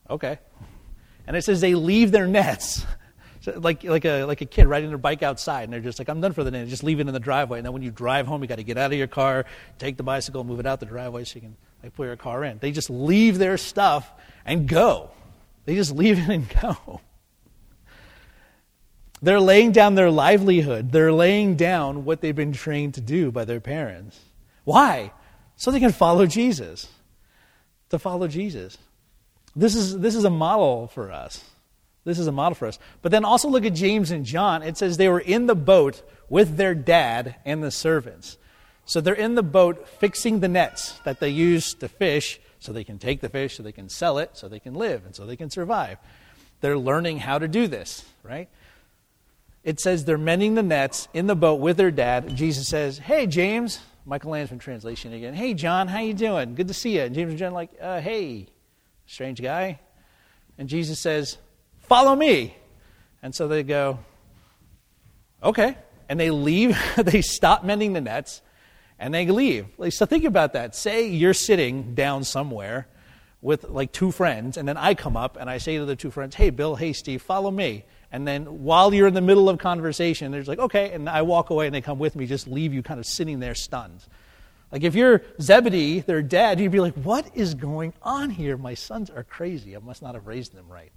Okay. 0.09 0.39
And 1.25 1.37
it 1.37 1.43
says 1.43 1.61
they 1.61 1.75
leave 1.75 2.11
their 2.11 2.27
nets 2.27 2.85
so 3.41 3.59
like, 3.59 3.83
like, 3.83 4.05
a, 4.05 4.23
like 4.23 4.41
a 4.41 4.45
kid 4.45 4.67
riding 4.67 4.89
their 4.89 4.97
bike 4.99 5.23
outside, 5.23 5.63
and 5.63 5.73
they're 5.73 5.79
just 5.79 5.99
like, 5.99 6.07
I'm 6.09 6.21
done 6.21 6.31
for 6.31 6.43
the 6.43 6.51
day. 6.51 6.65
Just 6.65 6.83
leave 6.83 6.99
it 6.99 7.07
in 7.07 7.13
the 7.13 7.19
driveway. 7.19 7.57
And 7.59 7.65
then 7.65 7.73
when 7.73 7.81
you 7.81 7.91
drive 7.91 8.27
home, 8.27 8.41
you 8.41 8.47
got 8.47 8.57
to 8.57 8.63
get 8.63 8.77
out 8.77 8.91
of 8.91 8.97
your 8.97 9.07
car, 9.07 9.45
take 9.79 9.97
the 9.97 10.03
bicycle, 10.03 10.43
move 10.43 10.59
it 10.59 10.67
out 10.67 10.79
the 10.79 10.85
driveway 10.85 11.23
so 11.23 11.35
you 11.35 11.41
can 11.41 11.57
like, 11.81 11.95
put 11.95 12.05
your 12.05 12.15
car 12.15 12.43
in. 12.43 12.59
They 12.59 12.71
just 12.71 12.91
leave 12.91 13.39
their 13.39 13.57
stuff 13.57 14.09
and 14.45 14.67
go. 14.67 15.09
They 15.65 15.75
just 15.75 15.95
leave 15.95 16.19
it 16.19 16.29
and 16.29 16.47
go. 16.61 17.01
They're 19.23 19.39
laying 19.39 19.71
down 19.71 19.95
their 19.95 20.11
livelihood. 20.11 20.91
They're 20.91 21.13
laying 21.13 21.55
down 21.55 22.05
what 22.05 22.21
they've 22.21 22.35
been 22.35 22.53
trained 22.53 22.95
to 22.95 23.01
do 23.01 23.31
by 23.31 23.45
their 23.45 23.59
parents. 23.59 24.19
Why? 24.63 25.11
So 25.55 25.71
they 25.71 25.79
can 25.79 25.91
follow 25.91 26.25
Jesus. 26.25 26.87
To 27.89 27.99
follow 27.99 28.27
Jesus. 28.27 28.77
This 29.55 29.75
is, 29.75 29.97
this 29.97 30.15
is 30.15 30.23
a 30.23 30.29
model 30.29 30.87
for 30.87 31.11
us. 31.11 31.43
This 32.03 32.19
is 32.19 32.27
a 32.27 32.31
model 32.31 32.55
for 32.55 32.67
us. 32.67 32.79
But 33.01 33.11
then 33.11 33.25
also 33.25 33.47
look 33.47 33.65
at 33.65 33.73
James 33.73 34.11
and 34.11 34.25
John. 34.25 34.63
It 34.63 34.77
says 34.77 34.97
they 34.97 35.09
were 35.09 35.19
in 35.19 35.45
the 35.45 35.55
boat 35.55 36.01
with 36.29 36.57
their 36.57 36.73
dad 36.73 37.35
and 37.45 37.61
the 37.61 37.71
servants. 37.71 38.37
So 38.85 39.01
they're 39.01 39.13
in 39.13 39.35
the 39.35 39.43
boat 39.43 39.87
fixing 39.87 40.39
the 40.39 40.47
nets 40.47 40.99
that 41.03 41.19
they 41.19 41.29
use 41.29 41.73
to 41.75 41.87
fish 41.87 42.39
so 42.59 42.71
they 42.71 42.83
can 42.83 42.99
take 42.99 43.21
the 43.21 43.29
fish, 43.29 43.57
so 43.57 43.63
they 43.63 43.71
can 43.71 43.89
sell 43.89 44.17
it, 44.17 44.31
so 44.33 44.47
they 44.47 44.59
can 44.59 44.75
live, 44.75 45.05
and 45.05 45.15
so 45.15 45.25
they 45.25 45.35
can 45.35 45.49
survive. 45.49 45.97
They're 46.61 46.77
learning 46.77 47.19
how 47.19 47.39
to 47.39 47.47
do 47.47 47.67
this, 47.67 48.05
right? 48.23 48.49
It 49.63 49.79
says 49.79 50.05
they're 50.05 50.17
mending 50.17 50.55
the 50.55 50.63
nets 50.63 51.07
in 51.13 51.27
the 51.27 51.35
boat 51.35 51.59
with 51.59 51.77
their 51.77 51.91
dad. 51.91 52.35
Jesus 52.35 52.67
says, 52.67 52.97
Hey, 52.97 53.27
James. 53.27 53.79
Michael 54.03 54.31
Landsman 54.31 54.59
translation 54.59 55.13
again. 55.13 55.35
Hey, 55.35 55.53
John, 55.53 55.87
how 55.87 55.99
you 55.99 56.15
doing? 56.15 56.55
Good 56.55 56.67
to 56.67 56.73
see 56.73 56.95
you. 56.95 57.01
And 57.01 57.13
James 57.13 57.29
and 57.29 57.37
John 57.37 57.53
like, 57.53 57.69
uh, 57.79 58.01
Hey, 58.01 58.47
strange 59.05 59.41
guy. 59.41 59.79
And 60.57 60.67
Jesus 60.67 60.99
says, 60.99 61.37
Follow 61.91 62.15
me. 62.15 62.55
And 63.21 63.35
so 63.35 63.49
they 63.49 63.63
go, 63.63 63.99
Okay. 65.43 65.75
And 66.07 66.17
they 66.17 66.31
leave, 66.31 66.81
they 66.95 67.21
stop 67.21 67.65
mending 67.65 67.91
the 67.91 67.99
nets, 67.99 68.41
and 68.97 69.13
they 69.13 69.25
leave. 69.25 69.67
So 69.89 70.05
think 70.05 70.23
about 70.23 70.53
that. 70.53 70.73
Say 70.73 71.09
you're 71.09 71.33
sitting 71.33 71.93
down 71.93 72.23
somewhere 72.23 72.87
with 73.41 73.65
like 73.65 73.91
two 73.91 74.09
friends, 74.09 74.55
and 74.55 74.65
then 74.65 74.77
I 74.77 74.93
come 74.93 75.17
up 75.17 75.35
and 75.35 75.49
I 75.49 75.57
say 75.57 75.79
to 75.79 75.83
the 75.83 75.97
two 75.97 76.11
friends, 76.11 76.33
Hey, 76.33 76.49
Bill, 76.49 76.77
hey, 76.77 76.93
Steve, 76.93 77.21
follow 77.21 77.51
me. 77.51 77.83
And 78.09 78.25
then 78.25 78.63
while 78.63 78.93
you're 78.93 79.07
in 79.07 79.13
the 79.13 79.19
middle 79.19 79.49
of 79.49 79.57
conversation, 79.57 80.31
they're 80.31 80.43
like, 80.43 80.59
Okay. 80.59 80.93
And 80.93 81.09
I 81.09 81.23
walk 81.23 81.49
away 81.49 81.65
and 81.65 81.75
they 81.75 81.81
come 81.81 81.99
with 81.99 82.15
me, 82.15 82.25
just 82.25 82.47
leave 82.47 82.73
you 82.73 82.81
kind 82.81 83.01
of 83.01 83.05
sitting 83.05 83.41
there 83.41 83.53
stunned. 83.53 84.05
Like 84.71 84.83
if 84.83 84.95
you're 84.95 85.23
Zebedee, 85.41 85.99
their 85.99 86.21
dad, 86.21 86.61
you'd 86.61 86.71
be 86.71 86.79
like, 86.79 86.93
What 86.93 87.29
is 87.35 87.53
going 87.53 87.91
on 88.01 88.29
here? 88.29 88.55
My 88.55 88.75
sons 88.75 89.09
are 89.09 89.25
crazy. 89.25 89.75
I 89.75 89.79
must 89.79 90.01
not 90.01 90.15
have 90.15 90.25
raised 90.25 90.55
them 90.55 90.69
right. 90.69 90.93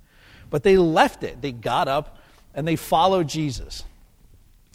But 0.50 0.62
they 0.62 0.76
left 0.76 1.22
it. 1.22 1.42
They 1.42 1.52
got 1.52 1.88
up 1.88 2.18
and 2.54 2.66
they 2.66 2.76
followed 2.76 3.28
Jesus. 3.28 3.84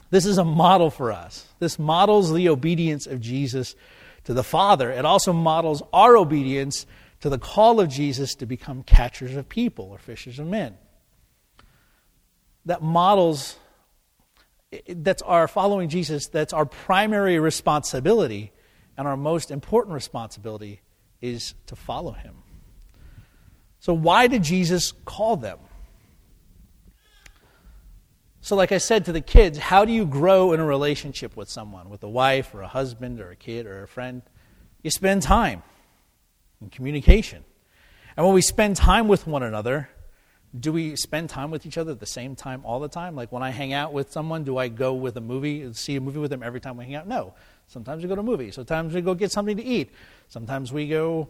This 0.09 0.25
is 0.25 0.37
a 0.37 0.43
model 0.43 0.89
for 0.89 1.11
us. 1.11 1.47
This 1.59 1.77
models 1.77 2.33
the 2.33 2.49
obedience 2.49 3.05
of 3.07 3.21
Jesus 3.21 3.75
to 4.23 4.33
the 4.33 4.43
Father. 4.43 4.91
It 4.91 5.05
also 5.05 5.33
models 5.33 5.83
our 5.93 6.17
obedience 6.17 6.85
to 7.21 7.29
the 7.29 7.37
call 7.37 7.79
of 7.79 7.89
Jesus 7.89 8.35
to 8.35 8.45
become 8.45 8.83
catchers 8.83 9.35
of 9.35 9.47
people 9.49 9.85
or 9.85 9.97
fishers 9.97 10.39
of 10.39 10.47
men. 10.47 10.77
That 12.65 12.81
models, 12.81 13.57
that's 14.87 15.21
our 15.21 15.47
following 15.47 15.89
Jesus, 15.89 16.27
that's 16.27 16.53
our 16.53 16.65
primary 16.65 17.39
responsibility, 17.39 18.51
and 18.97 19.07
our 19.07 19.17
most 19.17 19.51
important 19.51 19.93
responsibility 19.93 20.81
is 21.21 21.53
to 21.67 21.75
follow 21.75 22.11
him. 22.11 22.35
So, 23.79 23.93
why 23.93 24.27
did 24.27 24.43
Jesus 24.43 24.93
call 25.05 25.37
them? 25.37 25.59
So, 28.41 28.55
like 28.55 28.71
I 28.71 28.77
said 28.77 29.05
to 29.05 29.11
the 29.11 29.21
kids, 29.21 29.57
how 29.57 29.85
do 29.85 29.91
you 29.91 30.05
grow 30.05 30.53
in 30.53 30.59
a 30.59 30.65
relationship 30.65 31.35
with 31.35 31.49
someone, 31.49 31.89
with 31.89 32.03
a 32.03 32.09
wife 32.09 32.53
or 32.53 32.61
a 32.61 32.67
husband 32.67 33.19
or 33.19 33.31
a 33.31 33.35
kid 33.35 33.65
or 33.65 33.83
a 33.83 33.87
friend? 33.87 34.21
You 34.81 34.91
spend 34.91 35.23
time 35.23 35.61
in 36.61 36.69
communication. 36.69 37.43
And 38.15 38.25
when 38.25 38.35
we 38.35 38.41
spend 38.41 38.75
time 38.75 39.07
with 39.07 39.27
one 39.27 39.43
another, 39.43 39.89
do 40.57 40.71
we 40.71 40.95
spend 40.95 41.29
time 41.29 41.51
with 41.51 41.65
each 41.65 41.77
other 41.77 41.91
at 41.91 41.99
the 41.99 42.05
same 42.05 42.35
time 42.35 42.65
all 42.65 42.79
the 42.79 42.87
time? 42.87 43.15
Like 43.15 43.31
when 43.31 43.43
I 43.43 43.51
hang 43.51 43.71
out 43.71 43.93
with 43.93 44.11
someone, 44.11 44.43
do 44.43 44.57
I 44.57 44.67
go 44.67 44.93
with 44.93 45.15
a 45.17 45.21
movie, 45.21 45.71
see 45.73 45.95
a 45.95 46.01
movie 46.01 46.19
with 46.19 46.31
them 46.31 46.41
every 46.41 46.59
time 46.59 46.75
we 46.75 46.85
hang 46.85 46.95
out? 46.95 47.07
No. 47.07 47.33
Sometimes 47.67 48.01
we 48.01 48.09
go 48.09 48.15
to 48.15 48.23
movies. 48.23 48.55
Sometimes 48.55 48.93
we 48.93 49.01
go 49.01 49.13
get 49.13 49.31
something 49.31 49.57
to 49.57 49.63
eat. 49.63 49.91
Sometimes 50.27 50.73
we 50.73 50.87
go 50.87 51.29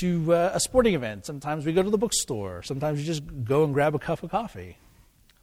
to 0.00 0.34
uh, 0.34 0.50
a 0.54 0.60
sporting 0.60 0.94
event. 0.94 1.26
Sometimes 1.26 1.66
we 1.66 1.72
go 1.72 1.82
to 1.82 1.90
the 1.90 1.98
bookstore. 1.98 2.62
Sometimes 2.62 2.98
we 2.98 3.04
just 3.04 3.22
go 3.44 3.64
and 3.64 3.74
grab 3.74 3.94
a 3.94 3.98
cup 3.98 4.22
of 4.22 4.30
coffee. 4.30 4.76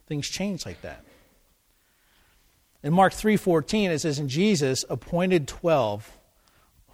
Things 0.06 0.28
change 0.28 0.64
like 0.64 0.80
that. 0.82 1.04
In 2.82 2.92
Mark 2.92 3.12
3:14 3.12 3.90
it 3.90 3.98
says 4.00 4.18
and 4.18 4.28
Jesus 4.28 4.84
appointed 4.88 5.48
12 5.48 6.16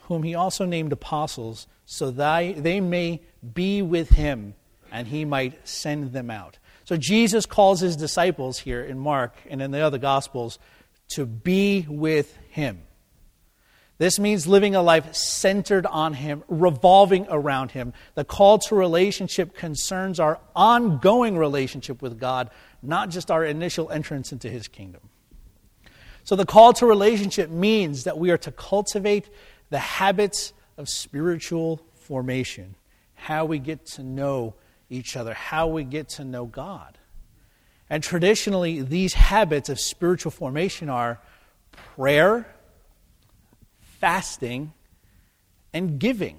whom 0.03 0.23
he 0.23 0.35
also 0.35 0.65
named 0.65 0.93
apostles 0.93 1.67
so 1.87 2.11
that 2.11 2.63
they 2.63 2.81
may 2.81 3.21
be 3.55 3.83
with 3.83 4.11
him 4.11 4.55
and 4.91 5.09
he 5.09 5.25
might 5.25 5.67
send 5.67 6.13
them 6.13 6.31
out. 6.31 6.59
So 6.85 6.97
Jesus 6.97 7.47
calls 7.47 7.81
his 7.81 7.97
disciples 7.97 8.59
here 8.59 8.83
in 8.83 8.99
Mark 8.99 9.35
and 9.49 9.63
in 9.63 9.71
the 9.71 9.81
other 9.81 9.99
gospels 9.99 10.59
to 11.09 11.27
be 11.27 11.87
with 11.89 12.37
him. 12.51 12.83
This 13.97 14.19
means 14.19 14.47
living 14.47 14.75
a 14.75 14.83
life 14.83 15.15
centered 15.15 15.87
on 15.87 16.15
Him, 16.15 16.43
revolving 16.49 17.27
around 17.31 17.71
Him. 17.71 17.93
The 18.15 18.25
call 18.25 18.59
to 18.59 18.75
relationship 18.75 19.55
concerns 19.55 20.19
our 20.19 20.41
ongoing 20.57 21.39
relationship 21.39 22.03
with 22.03 22.19
God, 22.19 22.51
not 22.83 23.11
just 23.11 23.31
our 23.31 23.45
initial 23.45 23.91
entrance 23.91 24.33
into 24.33 24.51
His 24.51 24.67
kingdom. 24.67 25.03
So, 26.25 26.35
the 26.37 26.47
call 26.47 26.73
to 26.75 26.87
relationship 26.87 27.51
means 27.51 28.05
that 28.05 28.19
we 28.19 28.31
are 28.31 28.39
to 28.39 28.51
cultivate 28.51 29.29
the 29.71 29.79
habits 29.79 30.53
of 30.77 30.89
spiritual 30.89 31.81
formation, 31.95 32.75
how 33.15 33.45
we 33.45 33.59
get 33.59 33.87
to 33.87 34.03
know 34.03 34.55
each 34.91 35.17
other, 35.17 35.35
how 35.35 35.69
we 35.69 35.85
get 35.85 36.09
to 36.11 36.25
know 36.25 36.47
God. 36.47 36.99
And 37.89 38.03
traditionally, 38.03 38.83
these 38.83 39.15
habits 39.15 39.69
of 39.69 39.79
spiritual 39.79 40.31
formation 40.31 40.89
are 40.89 41.21
prayer 41.73 42.47
fasting, 44.05 44.71
and 45.73 45.99
giving. 45.99 46.39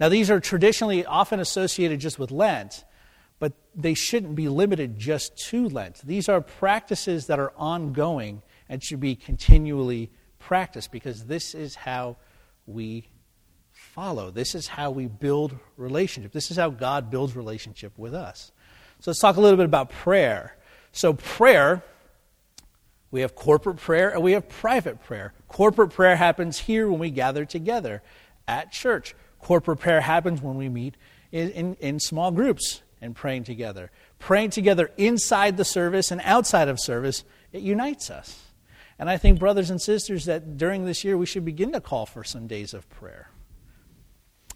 Now, 0.00 0.08
these 0.08 0.32
are 0.32 0.40
traditionally 0.40 1.06
often 1.06 1.38
associated 1.38 2.00
just 2.00 2.18
with 2.18 2.32
Lent, 2.32 2.84
but 3.38 3.52
they 3.72 3.94
shouldn't 3.94 4.34
be 4.34 4.48
limited 4.48 4.98
just 4.98 5.38
to 5.50 5.68
Lent. 5.68 6.00
These 6.04 6.28
are 6.28 6.40
practices 6.40 7.28
that 7.28 7.38
are 7.38 7.52
ongoing 7.56 8.42
and 8.68 8.82
should 8.82 8.98
be 8.98 9.14
continually 9.14 10.10
practiced 10.40 10.90
because 10.90 11.26
this 11.26 11.54
is 11.54 11.76
how 11.76 12.16
we 12.66 13.06
follow. 13.70 14.32
This 14.32 14.56
is 14.56 14.66
how 14.66 14.90
we 14.90 15.06
build 15.06 15.56
relationship. 15.76 16.32
This 16.32 16.50
is 16.50 16.56
how 16.56 16.70
God 16.70 17.12
builds 17.12 17.36
relationship 17.36 17.96
with 17.96 18.12
us. 18.12 18.50
So 18.98 19.12
let's 19.12 19.20
talk 19.20 19.36
a 19.36 19.40
little 19.40 19.56
bit 19.56 19.66
about 19.66 19.90
prayer. 19.90 20.56
So, 20.90 21.12
prayer 21.12 21.84
we 23.14 23.20
have 23.20 23.36
corporate 23.36 23.76
prayer 23.76 24.10
and 24.10 24.24
we 24.24 24.32
have 24.32 24.48
private 24.48 25.00
prayer. 25.04 25.32
Corporate 25.46 25.90
prayer 25.90 26.16
happens 26.16 26.58
here 26.58 26.90
when 26.90 26.98
we 26.98 27.10
gather 27.10 27.44
together 27.44 28.02
at 28.48 28.72
church. 28.72 29.14
Corporate 29.38 29.78
prayer 29.78 30.00
happens 30.00 30.42
when 30.42 30.56
we 30.56 30.68
meet 30.68 30.96
in, 31.30 31.50
in, 31.50 31.74
in 31.74 32.00
small 32.00 32.32
groups 32.32 32.82
and 33.00 33.14
praying 33.14 33.44
together. 33.44 33.92
Praying 34.18 34.50
together 34.50 34.90
inside 34.96 35.56
the 35.56 35.64
service 35.64 36.10
and 36.10 36.20
outside 36.24 36.66
of 36.66 36.80
service, 36.80 37.22
it 37.52 37.62
unites 37.62 38.10
us. 38.10 38.46
And 38.98 39.08
I 39.08 39.16
think, 39.16 39.38
brothers 39.38 39.70
and 39.70 39.80
sisters, 39.80 40.24
that 40.24 40.56
during 40.56 40.84
this 40.84 41.04
year 41.04 41.16
we 41.16 41.26
should 41.26 41.44
begin 41.44 41.70
to 41.70 41.80
call 41.80 42.06
for 42.06 42.24
some 42.24 42.48
days 42.48 42.74
of 42.74 42.90
prayer. 42.90 43.30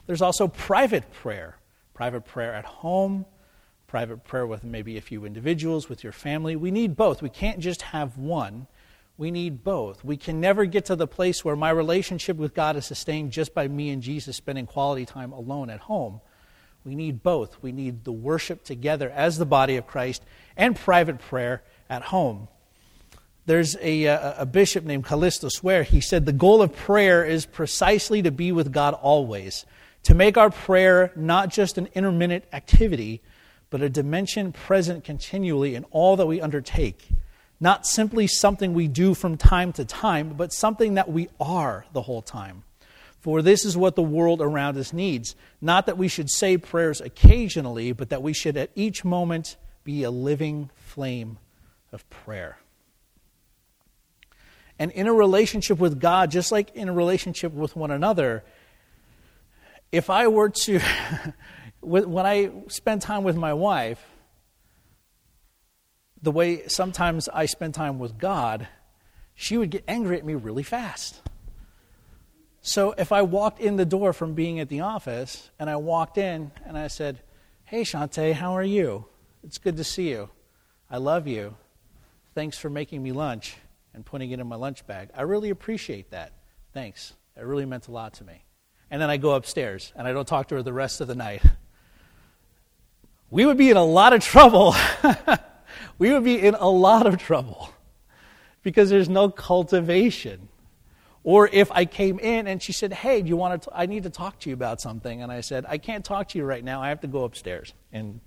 There's 0.06 0.22
also 0.22 0.48
private 0.48 1.12
prayer 1.12 1.58
private 1.98 2.24
prayer 2.24 2.54
at 2.54 2.64
home, 2.64 3.26
private 3.88 4.22
prayer 4.22 4.46
with 4.46 4.62
maybe 4.62 4.96
a 4.96 5.00
few 5.00 5.24
individuals, 5.24 5.88
with 5.88 6.04
your 6.04 6.12
family. 6.12 6.54
We 6.54 6.70
need 6.70 6.94
both. 6.94 7.22
We 7.22 7.30
can't 7.30 7.58
just 7.58 7.82
have 7.82 8.18
one. 8.18 8.68
We 9.16 9.32
need 9.32 9.64
both. 9.64 10.04
We 10.04 10.16
can 10.16 10.40
never 10.40 10.66
get 10.66 10.84
to 10.86 10.96
the 10.96 11.08
place 11.08 11.44
where 11.44 11.56
my 11.56 11.70
relationship 11.70 12.36
with 12.36 12.54
God 12.54 12.76
is 12.76 12.86
sustained 12.86 13.32
just 13.32 13.54
by 13.54 13.66
me 13.66 13.90
and 13.90 14.00
Jesus 14.02 14.36
spending 14.36 14.66
quality 14.66 15.06
time 15.06 15.32
alone 15.32 15.70
at 15.70 15.80
home. 15.80 16.20
We 16.84 16.94
need 16.94 17.22
both. 17.22 17.60
We 17.62 17.72
need 17.72 18.04
the 18.04 18.12
worship 18.12 18.62
together 18.62 19.10
as 19.10 19.38
the 19.38 19.46
body 19.46 19.76
of 19.76 19.86
Christ 19.86 20.22
and 20.56 20.76
private 20.76 21.18
prayer 21.18 21.62
at 21.90 22.02
home. 22.02 22.48
There's 23.46 23.74
a, 23.80 24.04
a, 24.04 24.40
a 24.40 24.46
bishop 24.46 24.84
named 24.84 25.06
Kallistos 25.06 25.62
Ware. 25.62 25.82
He 25.82 26.02
said, 26.02 26.26
The 26.26 26.32
goal 26.32 26.60
of 26.60 26.76
prayer 26.76 27.24
is 27.24 27.46
precisely 27.46 28.20
to 28.22 28.30
be 28.30 28.52
with 28.52 28.70
God 28.70 28.92
always, 28.92 29.64
to 30.02 30.14
make 30.14 30.36
our 30.36 30.50
prayer 30.50 31.10
not 31.16 31.48
just 31.48 31.78
an 31.78 31.88
intermittent 31.94 32.44
activity, 32.52 33.22
but 33.70 33.82
a 33.82 33.88
dimension 33.88 34.52
present 34.52 35.04
continually 35.04 35.74
in 35.74 35.84
all 35.90 36.16
that 36.16 36.26
we 36.26 36.40
undertake. 36.40 37.08
Not 37.60 37.86
simply 37.86 38.26
something 38.26 38.72
we 38.72 38.88
do 38.88 39.14
from 39.14 39.36
time 39.36 39.72
to 39.74 39.84
time, 39.84 40.30
but 40.30 40.52
something 40.52 40.94
that 40.94 41.10
we 41.10 41.28
are 41.40 41.84
the 41.92 42.02
whole 42.02 42.22
time. 42.22 42.62
For 43.20 43.42
this 43.42 43.64
is 43.64 43.76
what 43.76 43.96
the 43.96 44.02
world 44.02 44.40
around 44.40 44.78
us 44.78 44.92
needs. 44.92 45.34
Not 45.60 45.86
that 45.86 45.98
we 45.98 46.08
should 46.08 46.30
say 46.30 46.56
prayers 46.56 47.00
occasionally, 47.00 47.92
but 47.92 48.10
that 48.10 48.22
we 48.22 48.32
should 48.32 48.56
at 48.56 48.70
each 48.74 49.04
moment 49.04 49.56
be 49.82 50.04
a 50.04 50.10
living 50.10 50.70
flame 50.76 51.38
of 51.92 52.08
prayer. 52.10 52.58
And 54.78 54.92
in 54.92 55.08
a 55.08 55.12
relationship 55.12 55.78
with 55.78 55.98
God, 55.98 56.30
just 56.30 56.52
like 56.52 56.74
in 56.76 56.88
a 56.88 56.92
relationship 56.92 57.52
with 57.52 57.74
one 57.74 57.90
another, 57.90 58.44
if 59.90 60.10
I 60.10 60.28
were 60.28 60.50
to 60.50 60.80
when 61.80 62.26
I 62.26 62.50
spend 62.68 63.02
time 63.02 63.24
with 63.24 63.36
my 63.36 63.54
wife, 63.54 64.04
the 66.20 66.32
way 66.32 66.66
sometimes 66.66 67.28
I 67.28 67.46
spend 67.46 67.74
time 67.74 67.98
with 67.98 68.18
God, 68.18 68.66
she 69.34 69.56
would 69.56 69.70
get 69.70 69.84
angry 69.86 70.18
at 70.18 70.24
me 70.24 70.34
really 70.34 70.62
fast. 70.62 71.20
So 72.60 72.92
if 72.98 73.12
I 73.12 73.22
walked 73.22 73.60
in 73.60 73.76
the 73.76 73.86
door 73.86 74.12
from 74.12 74.34
being 74.34 74.58
at 74.60 74.68
the 74.68 74.80
office 74.80 75.50
and 75.58 75.70
I 75.70 75.76
walked 75.76 76.18
in 76.18 76.50
and 76.66 76.76
I 76.76 76.88
said, 76.88 77.20
Hey, 77.64 77.82
Shante, 77.82 78.32
how 78.32 78.56
are 78.56 78.64
you? 78.64 79.06
It's 79.44 79.58
good 79.58 79.76
to 79.76 79.84
see 79.84 80.10
you. 80.10 80.30
I 80.90 80.96
love 80.96 81.26
you. 81.26 81.54
Thanks 82.34 82.58
for 82.58 82.70
making 82.70 83.02
me 83.02 83.12
lunch 83.12 83.56
and 83.94 84.04
putting 84.04 84.30
it 84.30 84.40
in 84.40 84.46
my 84.46 84.56
lunch 84.56 84.86
bag. 84.86 85.10
I 85.14 85.22
really 85.22 85.50
appreciate 85.50 86.10
that. 86.10 86.32
Thanks. 86.72 87.12
It 87.36 87.44
really 87.44 87.66
meant 87.66 87.88
a 87.88 87.92
lot 87.92 88.14
to 88.14 88.24
me. 88.24 88.44
And 88.90 89.00
then 89.00 89.10
I 89.10 89.16
go 89.18 89.34
upstairs 89.34 89.92
and 89.94 90.08
I 90.08 90.12
don't 90.12 90.26
talk 90.26 90.48
to 90.48 90.56
her 90.56 90.62
the 90.62 90.72
rest 90.72 91.00
of 91.00 91.08
the 91.08 91.14
night 91.14 91.42
we 93.30 93.46
would 93.46 93.56
be 93.56 93.70
in 93.70 93.76
a 93.76 93.84
lot 93.84 94.12
of 94.12 94.22
trouble. 94.22 94.74
we 95.98 96.12
would 96.12 96.24
be 96.24 96.40
in 96.40 96.54
a 96.54 96.68
lot 96.68 97.06
of 97.06 97.18
trouble 97.18 97.70
because 98.62 98.90
there's 98.90 99.08
no 99.08 99.30
cultivation. 99.30 100.48
Or 101.24 101.48
if 101.52 101.70
I 101.72 101.84
came 101.84 102.18
in 102.18 102.46
and 102.46 102.62
she 102.62 102.72
said, 102.72 102.92
"Hey, 102.92 103.22
do 103.22 103.28
you 103.28 103.36
want 103.36 103.62
to? 103.62 103.70
T- 103.70 103.76
I 103.76 103.86
need 103.86 104.04
to 104.04 104.10
talk 104.10 104.38
to 104.40 104.50
you 104.50 104.54
about 104.54 104.80
something," 104.80 105.22
and 105.22 105.30
I 105.30 105.42
said, 105.42 105.66
"I 105.68 105.78
can't 105.78 106.04
talk 106.04 106.28
to 106.28 106.38
you 106.38 106.44
right 106.44 106.64
now. 106.64 106.80
I 106.80 106.88
have 106.88 107.00
to 107.00 107.08
go 107.08 107.24
upstairs 107.24 107.74
and 107.92 108.20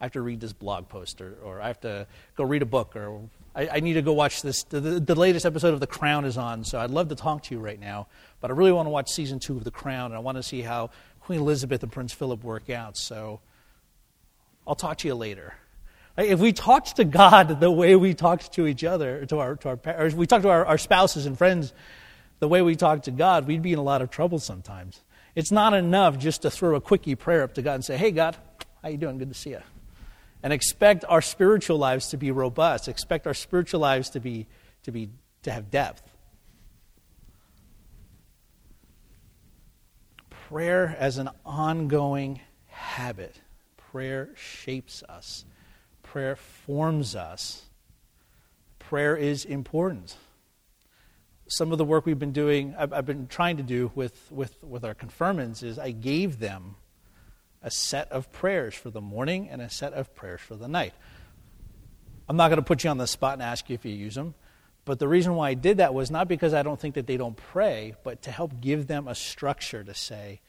I 0.00 0.04
have 0.04 0.12
to 0.12 0.22
read 0.22 0.40
this 0.40 0.54
blog 0.54 0.88
post, 0.88 1.20
or, 1.20 1.36
or 1.44 1.60
I 1.60 1.66
have 1.66 1.80
to 1.80 2.06
go 2.34 2.44
read 2.44 2.62
a 2.62 2.66
book, 2.66 2.96
or 2.96 3.20
I, 3.54 3.68
I 3.68 3.80
need 3.80 3.94
to 3.94 4.02
go 4.02 4.14
watch 4.14 4.40
this. 4.40 4.62
The, 4.62 4.80
the, 4.80 5.00
the, 5.00 5.14
latest 5.14 5.44
episode 5.44 5.74
of 5.74 5.80
The 5.80 5.86
Crown 5.86 6.24
is 6.24 6.38
on, 6.38 6.64
so 6.64 6.80
I'd 6.80 6.90
love 6.90 7.08
to 7.10 7.14
talk 7.14 7.42
to 7.44 7.54
you 7.54 7.60
right 7.60 7.78
now. 7.78 8.06
But 8.40 8.50
I 8.50 8.54
really 8.54 8.72
want 8.72 8.86
to 8.86 8.90
watch 8.90 9.10
season 9.10 9.40
two 9.40 9.58
of 9.58 9.64
The 9.64 9.70
Crown, 9.70 10.06
and 10.06 10.14
I 10.14 10.20
want 10.20 10.38
to 10.38 10.42
see 10.42 10.62
how 10.62 10.90
Queen 11.20 11.40
Elizabeth 11.40 11.82
and 11.82 11.92
Prince 11.92 12.14
Philip 12.14 12.42
work 12.42 12.70
out. 12.70 12.96
So 12.96 13.40
I'll 14.70 14.76
talk 14.76 14.98
to 14.98 15.08
you 15.08 15.16
later. 15.16 15.52
If 16.16 16.38
we 16.38 16.52
talked 16.52 16.94
to 16.96 17.04
God 17.04 17.58
the 17.58 17.72
way 17.72 17.96
we 17.96 18.14
talked 18.14 18.52
to 18.52 18.68
each 18.68 18.84
other, 18.84 19.26
to 19.26 19.38
our, 19.40 19.56
to 19.56 19.68
our, 19.70 19.80
or 19.84 20.10
we 20.10 20.28
talk 20.28 20.42
to 20.42 20.48
our, 20.48 20.64
our 20.64 20.78
spouses 20.78 21.26
and 21.26 21.36
friends 21.36 21.72
the 22.38 22.46
way 22.46 22.62
we 22.62 22.76
talk 22.76 23.02
to 23.02 23.10
God, 23.10 23.48
we'd 23.48 23.62
be 23.62 23.72
in 23.72 23.80
a 23.80 23.82
lot 23.82 24.00
of 24.00 24.10
trouble 24.10 24.38
sometimes. 24.38 25.00
It's 25.34 25.50
not 25.50 25.74
enough 25.74 26.18
just 26.18 26.42
to 26.42 26.52
throw 26.52 26.76
a 26.76 26.80
quickie 26.80 27.16
prayer 27.16 27.42
up 27.42 27.54
to 27.54 27.62
God 27.62 27.74
and 27.74 27.84
say, 27.84 27.96
"Hey, 27.96 28.12
God, 28.12 28.36
how 28.80 28.90
you 28.90 28.96
doing? 28.96 29.18
Good 29.18 29.30
to 29.30 29.34
see 29.34 29.50
you." 29.50 29.62
and 30.42 30.52
expect 30.52 31.04
our 31.08 31.20
spiritual 31.20 31.76
lives 31.76 32.08
to 32.08 32.16
be 32.16 32.30
robust, 32.30 32.86
expect 32.86 33.26
our 33.26 33.34
spiritual 33.34 33.80
lives 33.80 34.10
to 34.10 34.20
be 34.20 34.46
to 34.84 34.92
be 34.92 35.10
to 35.42 35.50
have 35.50 35.68
depth. 35.68 36.02
Prayer 40.30 40.96
as 40.98 41.18
an 41.18 41.28
ongoing 41.44 42.40
habit. 42.68 43.40
Prayer 43.90 44.28
shapes 44.36 45.02
us. 45.08 45.44
Prayer 46.02 46.36
forms 46.36 47.16
us. 47.16 47.62
Prayer 48.78 49.16
is 49.16 49.44
important. 49.44 50.16
Some 51.48 51.72
of 51.72 51.78
the 51.78 51.84
work 51.84 52.06
we've 52.06 52.18
been 52.18 52.32
doing, 52.32 52.74
I've, 52.78 52.92
I've 52.92 53.06
been 53.06 53.26
trying 53.26 53.56
to 53.56 53.64
do 53.64 53.90
with, 53.96 54.30
with, 54.30 54.62
with 54.62 54.84
our 54.84 54.94
confirmants, 54.94 55.64
is 55.64 55.78
I 55.78 55.90
gave 55.90 56.38
them 56.38 56.76
a 57.62 57.70
set 57.70 58.10
of 58.12 58.30
prayers 58.32 58.74
for 58.74 58.90
the 58.90 59.00
morning 59.00 59.48
and 59.48 59.60
a 59.60 59.68
set 59.68 59.92
of 59.92 60.14
prayers 60.14 60.40
for 60.40 60.54
the 60.54 60.68
night. 60.68 60.94
I'm 62.28 62.36
not 62.36 62.48
going 62.48 62.58
to 62.58 62.64
put 62.64 62.84
you 62.84 62.90
on 62.90 62.98
the 62.98 63.08
spot 63.08 63.32
and 63.34 63.42
ask 63.42 63.68
you 63.68 63.74
if 63.74 63.84
you 63.84 63.92
use 63.92 64.14
them, 64.14 64.34
but 64.84 65.00
the 65.00 65.08
reason 65.08 65.34
why 65.34 65.50
I 65.50 65.54
did 65.54 65.78
that 65.78 65.94
was 65.94 66.12
not 66.12 66.28
because 66.28 66.54
I 66.54 66.62
don't 66.62 66.78
think 66.78 66.94
that 66.94 67.08
they 67.08 67.16
don't 67.16 67.36
pray, 67.36 67.94
but 68.04 68.22
to 68.22 68.30
help 68.30 68.60
give 68.60 68.86
them 68.86 69.08
a 69.08 69.16
structure 69.16 69.82
to 69.82 69.94
say, 69.94 70.40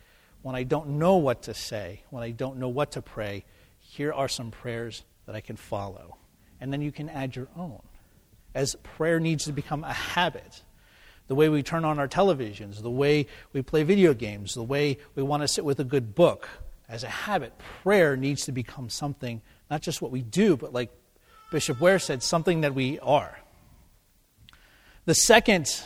when 0.41 0.55
I 0.55 0.63
don't 0.63 1.00
know 1.00 1.17
what 1.17 1.43
to 1.43 1.53
say, 1.53 2.01
when 2.10 2.24
I 2.24 2.31
don't 2.31 2.57
know 2.57 2.69
what 2.69 2.91
to 2.93 3.01
pray, 3.01 3.45
here 3.79 4.13
are 4.13 4.27
some 4.27 4.51
prayers 4.51 5.03
that 5.25 5.36
I 5.36 5.41
can 5.41 5.55
follow. 5.55 6.17
And 6.60 6.71
then 6.71 6.81
you 6.81 6.91
can 6.91 7.10
add 7.10 7.36
your 7.36 7.48
own. 7.55 7.81
As 8.53 8.75
prayer 8.75 9.19
needs 9.19 9.45
to 9.45 9.51
become 9.51 9.83
a 9.83 9.93
habit, 9.93 10.63
the 11.27 11.36
way 11.36 11.50
we 11.50 11.63
turn 11.63 11.86
on 11.86 12.00
our 12.00 12.07
televisions, 12.07 12.81
the 12.81 12.91
way 12.91 13.27
we 13.53 13.62
play 13.62 13.83
video 13.83 14.13
games, 14.13 14.53
the 14.53 14.63
way 14.63 14.98
we 15.15 15.24
want 15.24 15.41
to 15.43 15.48
sit 15.48 15.63
with 15.63 15.79
a 15.79 15.83
good 15.83 16.13
book, 16.15 16.50
as 16.89 17.03
a 17.03 17.10
habit, 17.10 17.53
prayer 17.83 18.17
needs 18.17 18.45
to 18.45 18.51
become 18.51 18.89
something, 18.89 19.41
not 19.69 19.81
just 19.81 20.01
what 20.01 20.12
we 20.12 20.21
do, 20.21 20.57
but 20.57 20.74
like 20.74 20.91
Bishop 21.50 21.79
Ware 21.79 22.00
said, 22.00 22.21
something 22.21 22.62
that 22.62 22.75
we 22.75 23.00
are. 23.00 23.39
The 25.05 25.15
second 25.15 25.83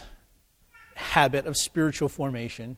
habit 0.96 1.46
of 1.46 1.58
spiritual 1.58 2.10
formation, 2.10 2.78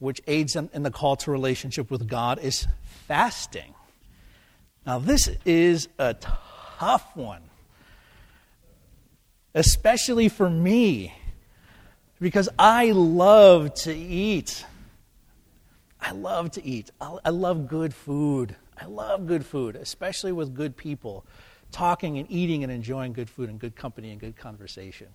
which 0.00 0.20
aids 0.26 0.54
them 0.54 0.68
in 0.72 0.82
the 0.82 0.90
call 0.90 1.14
to 1.14 1.30
relationship 1.30 1.90
with 1.90 2.08
God, 2.08 2.40
is 2.40 2.66
fasting. 3.06 3.74
Now, 4.84 4.98
this 4.98 5.30
is 5.44 5.88
a 5.98 6.14
tough 6.14 7.14
one, 7.14 7.42
especially 9.54 10.28
for 10.28 10.50
me, 10.50 11.14
because 12.20 12.48
I 12.58 12.90
love 12.90 13.72
to 13.74 13.94
eat. 13.94 14.64
I 16.00 16.12
love 16.12 16.50
to 16.52 16.64
eat. 16.64 16.90
I 17.00 17.30
love 17.30 17.68
good 17.68 17.94
food. 17.94 18.56
I 18.80 18.86
love 18.86 19.26
good 19.26 19.44
food, 19.44 19.76
especially 19.76 20.32
with 20.32 20.54
good 20.54 20.76
people, 20.78 21.26
talking 21.72 22.16
and 22.16 22.26
eating 22.30 22.64
and 22.64 22.72
enjoying 22.72 23.12
good 23.12 23.28
food 23.28 23.50
and 23.50 23.58
good 23.58 23.76
company 23.76 24.10
and 24.10 24.18
good 24.18 24.36
conversation. 24.36 25.08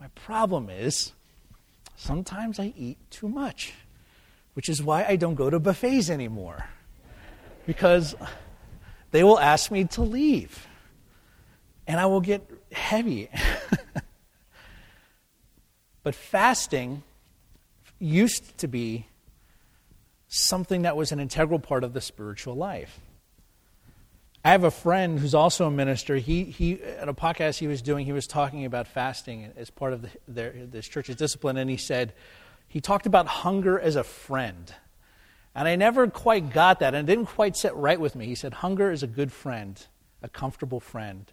My 0.00 0.08
problem 0.08 0.68
is 0.68 1.12
sometimes 1.94 2.58
I 2.58 2.74
eat 2.76 2.98
too 3.10 3.28
much, 3.28 3.72
which 4.54 4.68
is 4.68 4.82
why 4.82 5.04
I 5.04 5.16
don't 5.16 5.34
go 5.34 5.50
to 5.50 5.60
buffets 5.60 6.08
anymore. 6.08 6.68
Because 7.66 8.14
they 9.10 9.22
will 9.22 9.38
ask 9.38 9.70
me 9.70 9.84
to 9.84 10.02
leave, 10.02 10.66
and 11.86 12.00
I 12.00 12.06
will 12.06 12.20
get 12.20 12.48
heavy. 12.72 13.30
but 16.02 16.14
fasting 16.14 17.02
used 17.98 18.58
to 18.58 18.68
be 18.68 19.06
something 20.28 20.82
that 20.82 20.96
was 20.96 21.12
an 21.12 21.20
integral 21.20 21.58
part 21.58 21.84
of 21.84 21.92
the 21.92 22.00
spiritual 22.00 22.54
life. 22.54 23.00
I 24.44 24.50
have 24.50 24.64
a 24.64 24.70
friend 24.70 25.18
who's 25.18 25.34
also 25.34 25.66
a 25.66 25.70
minister. 25.70 26.16
He, 26.16 26.44
he 26.44 26.82
at 26.82 27.08
a 27.08 27.14
podcast 27.14 27.58
he 27.58 27.66
was 27.66 27.80
doing, 27.80 28.04
he 28.04 28.12
was 28.12 28.26
talking 28.26 28.66
about 28.66 28.86
fasting 28.86 29.50
as 29.56 29.70
part 29.70 29.94
of 29.94 30.02
the, 30.02 30.10
their, 30.28 30.52
this 30.52 30.86
church's 30.86 31.16
discipline, 31.16 31.56
and 31.56 31.70
he 31.70 31.78
said 31.78 32.12
he 32.74 32.80
talked 32.80 33.06
about 33.06 33.28
hunger 33.28 33.78
as 33.78 33.94
a 33.94 34.02
friend. 34.02 34.74
And 35.54 35.68
I 35.68 35.76
never 35.76 36.08
quite 36.08 36.52
got 36.52 36.80
that, 36.80 36.92
and 36.92 37.08
it 37.08 37.12
didn't 37.14 37.28
quite 37.28 37.56
sit 37.56 37.72
right 37.76 38.00
with 38.00 38.16
me. 38.16 38.26
He 38.26 38.34
said, 38.34 38.52
Hunger 38.52 38.90
is 38.90 39.04
a 39.04 39.06
good 39.06 39.30
friend, 39.30 39.80
a 40.24 40.28
comfortable 40.28 40.80
friend. 40.80 41.24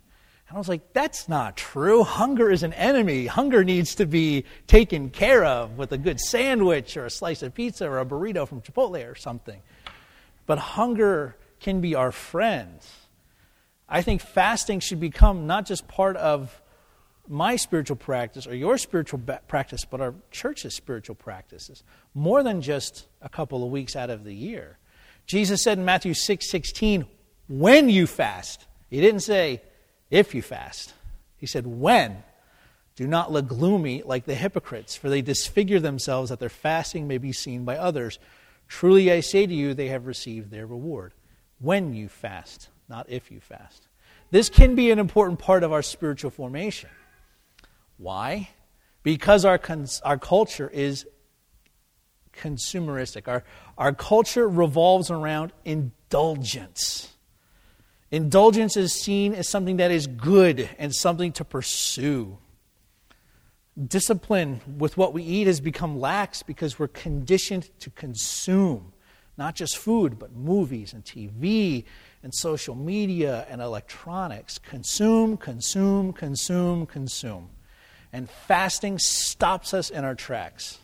And 0.48 0.56
I 0.56 0.60
was 0.60 0.70
like, 0.70 0.94
that's 0.94 1.28
not 1.28 1.58
true. 1.58 2.04
Hunger 2.04 2.52
is 2.52 2.62
an 2.62 2.74
enemy. 2.74 3.26
Hunger 3.26 3.64
needs 3.64 3.96
to 3.96 4.06
be 4.06 4.46
taken 4.68 5.10
care 5.10 5.44
of 5.44 5.80
with 5.80 5.92
a 5.94 5.98
good 5.98 6.20
sandwich 6.20 6.96
or 6.96 7.08
a 7.08 7.10
slice 7.10 7.42
of 7.42 7.56
pizza 7.56 7.90
or 7.90 8.00
a 8.00 8.06
burrito 8.06 8.48
from 8.48 8.62
Chipotle 8.62 9.10
or 9.10 9.16
something. 9.16 9.64
But 10.46 10.60
hunger 10.60 11.38
can 11.60 11.82
be 11.82 11.96
our 11.96 12.12
friend. 12.12 12.82
I 13.90 14.04
think 14.04 14.22
fasting 14.22 14.80
should 14.80 15.00
become 15.00 15.48
not 15.48 15.66
just 15.66 15.88
part 15.88 16.18
of 16.18 16.61
my 17.32 17.56
spiritual 17.56 17.96
practice 17.96 18.46
or 18.46 18.54
your 18.54 18.78
spiritual 18.78 19.20
practice, 19.48 19.86
but 19.86 20.02
our 20.02 20.14
church's 20.32 20.76
spiritual 20.76 21.16
practices, 21.16 21.84
more 22.14 22.44
than 22.44 22.62
just 22.62 23.08
a 23.22 23.30
couple 23.30 23.64
of 23.64 23.72
weeks 23.72 23.96
out 23.96 24.10
of 24.10 24.26
the 24.26 24.36
year. 24.36 24.78
Jesus 25.26 25.64
said 25.64 25.78
in 25.78 25.86
Matthew 25.86 26.14
6 26.14 26.50
16, 26.50 27.06
when 27.48 27.90
you 27.90 28.06
fast, 28.06 28.66
he 28.90 29.00
didn't 29.00 29.22
say, 29.22 29.62
if 30.10 30.36
you 30.36 30.42
fast. 30.42 30.94
He 31.38 31.46
said, 31.46 31.66
When? 31.66 32.24
Do 32.98 33.08
not 33.08 33.32
look 33.32 33.48
gloomy 33.48 34.04
like 34.04 34.26
the 34.26 34.36
hypocrites, 34.36 34.96
for 34.96 35.10
they 35.10 35.22
disfigure 35.22 35.80
themselves 35.80 36.30
that 36.30 36.40
their 36.40 36.50
fasting 36.50 37.08
may 37.08 37.18
be 37.18 37.32
seen 37.32 37.64
by 37.64 37.78
others. 37.78 38.20
Truly 38.68 39.12
I 39.12 39.22
say 39.22 39.48
to 39.48 39.54
you, 39.54 39.74
they 39.74 39.88
have 39.88 40.06
received 40.06 40.52
their 40.52 40.68
reward. 40.68 41.14
When 41.60 41.94
you 41.94 42.10
fast, 42.10 42.68
not 42.90 43.10
if 43.10 43.32
you 43.32 43.40
fast. 43.40 43.88
This 44.30 44.50
can 44.50 44.76
be 44.76 44.92
an 44.92 45.00
important 45.00 45.40
part 45.40 45.64
of 45.64 45.72
our 45.72 45.82
spiritual 45.82 46.32
formation. 46.32 46.90
Why? 48.02 48.50
Because 49.04 49.46
our, 49.46 49.60
cons- 49.60 50.02
our 50.04 50.18
culture 50.18 50.68
is 50.74 51.06
consumeristic. 52.34 53.28
Our, 53.28 53.44
our 53.78 53.94
culture 53.94 54.50
revolves 54.50 55.12
around 55.12 55.54
indulgence. 55.66 57.14
Indulgence 58.10 58.76
is 58.76 59.00
seen 59.00 59.36
as 59.36 59.48
something 59.48 59.78
that 59.78 59.92
is 59.92 60.08
good 60.08 60.68
and 60.80 60.96
something 60.96 61.32
to 61.34 61.46
pursue. 61.46 62.40
Discipline 63.88 64.62
with 64.80 64.98
what 64.98 65.14
we 65.14 65.22
eat 65.22 65.46
has 65.46 65.62
become 65.62 66.00
lax 66.00 66.42
because 66.42 66.80
we're 66.80 66.88
conditioned 66.88 67.70
to 67.82 67.92
consume 67.92 68.94
not 69.38 69.56
just 69.56 69.78
food, 69.78 70.18
but 70.18 70.36
movies 70.36 70.94
and 70.94 71.06
TV 71.06 71.86
and 72.24 72.34
social 72.34 72.76
media 72.76 73.46
and 73.50 73.62
electronics. 73.62 74.58
Consume, 74.58 75.38
consume, 75.38 76.14
consume, 76.14 76.86
consume. 76.88 77.50
And 78.14 78.30
fasting 78.30 79.00
stops 79.00 79.74
us 79.74 79.90
in 79.90 80.04
our 80.04 80.16
tracks. 80.16 80.80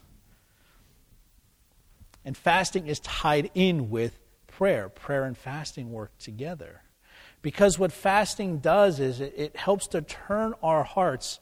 And 2.24 2.36
fasting 2.36 2.88
is 2.88 3.00
tied 3.00 3.52
in 3.54 3.90
with 3.90 4.18
prayer. 4.48 4.90
Prayer 4.90 5.24
and 5.24 5.38
fasting 5.38 5.92
work 5.92 6.18
together. 6.18 6.82
Because 7.42 7.78
what 7.78 7.92
fasting 7.92 8.60
does 8.60 9.00
is 9.00 9.22
it, 9.22 9.34
it 9.38 9.56
helps 9.56 9.88
to 9.88 10.02
turn 10.02 10.54
our 10.64 10.84
hearts, 10.84 11.40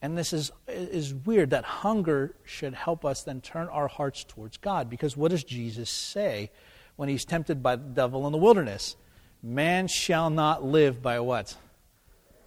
and 0.00 0.16
this 0.16 0.32
is, 0.32 0.52
is 0.68 1.14
weird, 1.14 1.50
that 1.50 1.64
hunger 1.64 2.34
should 2.44 2.74
help 2.74 3.04
us 3.04 3.22
then 3.22 3.40
turn 3.40 3.68
our 3.68 3.88
hearts 3.88 4.24
towards 4.24 4.56
God. 4.58 4.90
Because 4.90 5.16
what 5.16 5.30
does 5.30 5.42
Jesus 5.42 5.90
say 5.90 6.50
when 6.96 7.08
he's 7.08 7.24
tempted 7.24 7.62
by 7.62 7.76
the 7.76 7.88
devil 7.88 8.26
in 8.26 8.32
the 8.32 8.38
wilderness? 8.38 8.96
Man 9.42 9.88
shall 9.88 10.30
not 10.30 10.62
live 10.62 11.02
by 11.02 11.18
what? 11.20 11.56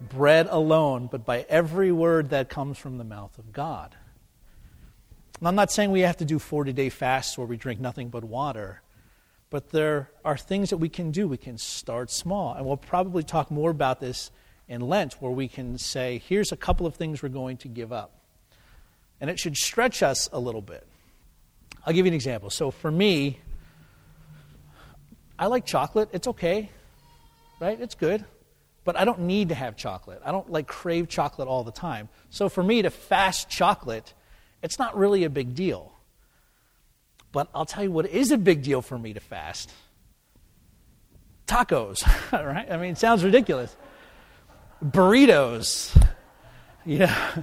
Bread 0.00 0.48
alone, 0.50 1.08
but 1.10 1.24
by 1.24 1.46
every 1.48 1.90
word 1.90 2.30
that 2.30 2.48
comes 2.48 2.78
from 2.78 2.98
the 2.98 3.04
mouth 3.04 3.38
of 3.38 3.52
God. 3.52 3.94
And 5.38 5.48
I'm 5.48 5.54
not 5.54 5.70
saying 5.70 5.90
we 5.90 6.00
have 6.00 6.18
to 6.18 6.24
do 6.24 6.38
40 6.38 6.72
day 6.72 6.88
fasts 6.88 7.36
where 7.36 7.46
we 7.46 7.56
drink 7.56 7.80
nothing 7.80 8.08
but 8.08 8.24
water. 8.24 8.82
But 9.48 9.70
there 9.70 10.10
are 10.24 10.36
things 10.36 10.70
that 10.70 10.78
we 10.78 10.88
can 10.88 11.12
do. 11.12 11.28
We 11.28 11.36
can 11.36 11.56
start 11.56 12.10
small. 12.10 12.54
And 12.54 12.66
we'll 12.66 12.76
probably 12.76 13.22
talk 13.22 13.50
more 13.50 13.70
about 13.70 14.00
this 14.00 14.30
in 14.68 14.80
Lent, 14.80 15.14
where 15.14 15.30
we 15.30 15.46
can 15.46 15.78
say, 15.78 16.20
here's 16.26 16.52
a 16.52 16.56
couple 16.56 16.86
of 16.86 16.96
things 16.96 17.22
we're 17.22 17.28
going 17.28 17.56
to 17.58 17.68
give 17.68 17.92
up. 17.92 18.12
And 19.20 19.30
it 19.30 19.38
should 19.38 19.56
stretch 19.56 20.02
us 20.02 20.28
a 20.32 20.40
little 20.40 20.60
bit. 20.60 20.86
I'll 21.86 21.92
give 21.92 22.04
you 22.04 22.10
an 22.10 22.14
example. 22.14 22.50
So 22.50 22.70
for 22.70 22.90
me, 22.90 23.38
I 25.38 25.46
like 25.46 25.64
chocolate. 25.64 26.08
It's 26.12 26.26
okay, 26.26 26.70
right? 27.60 27.80
It's 27.80 27.94
good. 27.94 28.24
But 28.86 28.96
I 28.96 29.04
don't 29.04 29.22
need 29.22 29.50
to 29.50 29.54
have 29.56 29.76
chocolate. 29.76 30.22
I 30.24 30.30
don't 30.30 30.48
like 30.48 30.68
crave 30.68 31.08
chocolate 31.08 31.48
all 31.48 31.64
the 31.64 31.72
time. 31.72 32.08
So 32.30 32.48
for 32.48 32.62
me 32.62 32.82
to 32.82 32.90
fast 32.90 33.50
chocolate, 33.50 34.14
it's 34.62 34.78
not 34.78 34.96
really 34.96 35.24
a 35.24 35.28
big 35.28 35.56
deal. 35.56 35.92
But 37.32 37.48
I'll 37.52 37.66
tell 37.66 37.82
you 37.82 37.90
what 37.90 38.06
is 38.06 38.30
a 38.30 38.38
big 38.38 38.62
deal 38.62 38.80
for 38.80 38.96
me 38.96 39.12
to 39.12 39.20
fast 39.20 39.72
tacos, 41.48 41.98
right? 42.32 42.70
I 42.70 42.76
mean, 42.76 42.92
it 42.92 42.98
sounds 42.98 43.24
ridiculous. 43.24 43.76
Burritos, 44.82 45.94
yeah. 46.84 47.42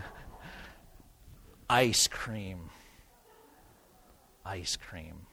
Ice 1.70 2.08
cream. 2.08 2.70
Ice 4.46 4.78
cream. 4.78 5.26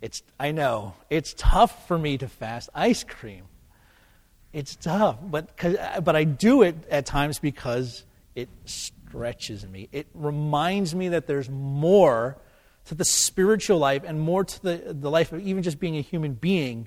It's, 0.00 0.22
I 0.38 0.52
know, 0.52 0.94
it's 1.10 1.34
tough 1.36 1.88
for 1.88 1.98
me 1.98 2.18
to 2.18 2.28
fast 2.28 2.68
ice 2.74 3.04
cream. 3.04 3.44
It's 4.54 4.76
tough, 4.76 5.18
but, 5.20 5.50
uh, 5.64 6.00
but 6.00 6.14
I 6.14 6.22
do 6.22 6.62
it 6.62 6.76
at 6.88 7.06
times 7.06 7.40
because 7.40 8.04
it 8.36 8.48
stretches 8.66 9.66
me. 9.66 9.88
It 9.90 10.06
reminds 10.14 10.94
me 10.94 11.08
that 11.08 11.26
there's 11.26 11.50
more 11.50 12.38
to 12.84 12.94
the 12.94 13.04
spiritual 13.04 13.78
life 13.78 14.02
and 14.06 14.20
more 14.20 14.44
to 14.44 14.62
the, 14.62 14.94
the 14.94 15.10
life 15.10 15.32
of 15.32 15.40
even 15.44 15.64
just 15.64 15.80
being 15.80 15.96
a 15.96 16.00
human 16.00 16.34
being 16.34 16.86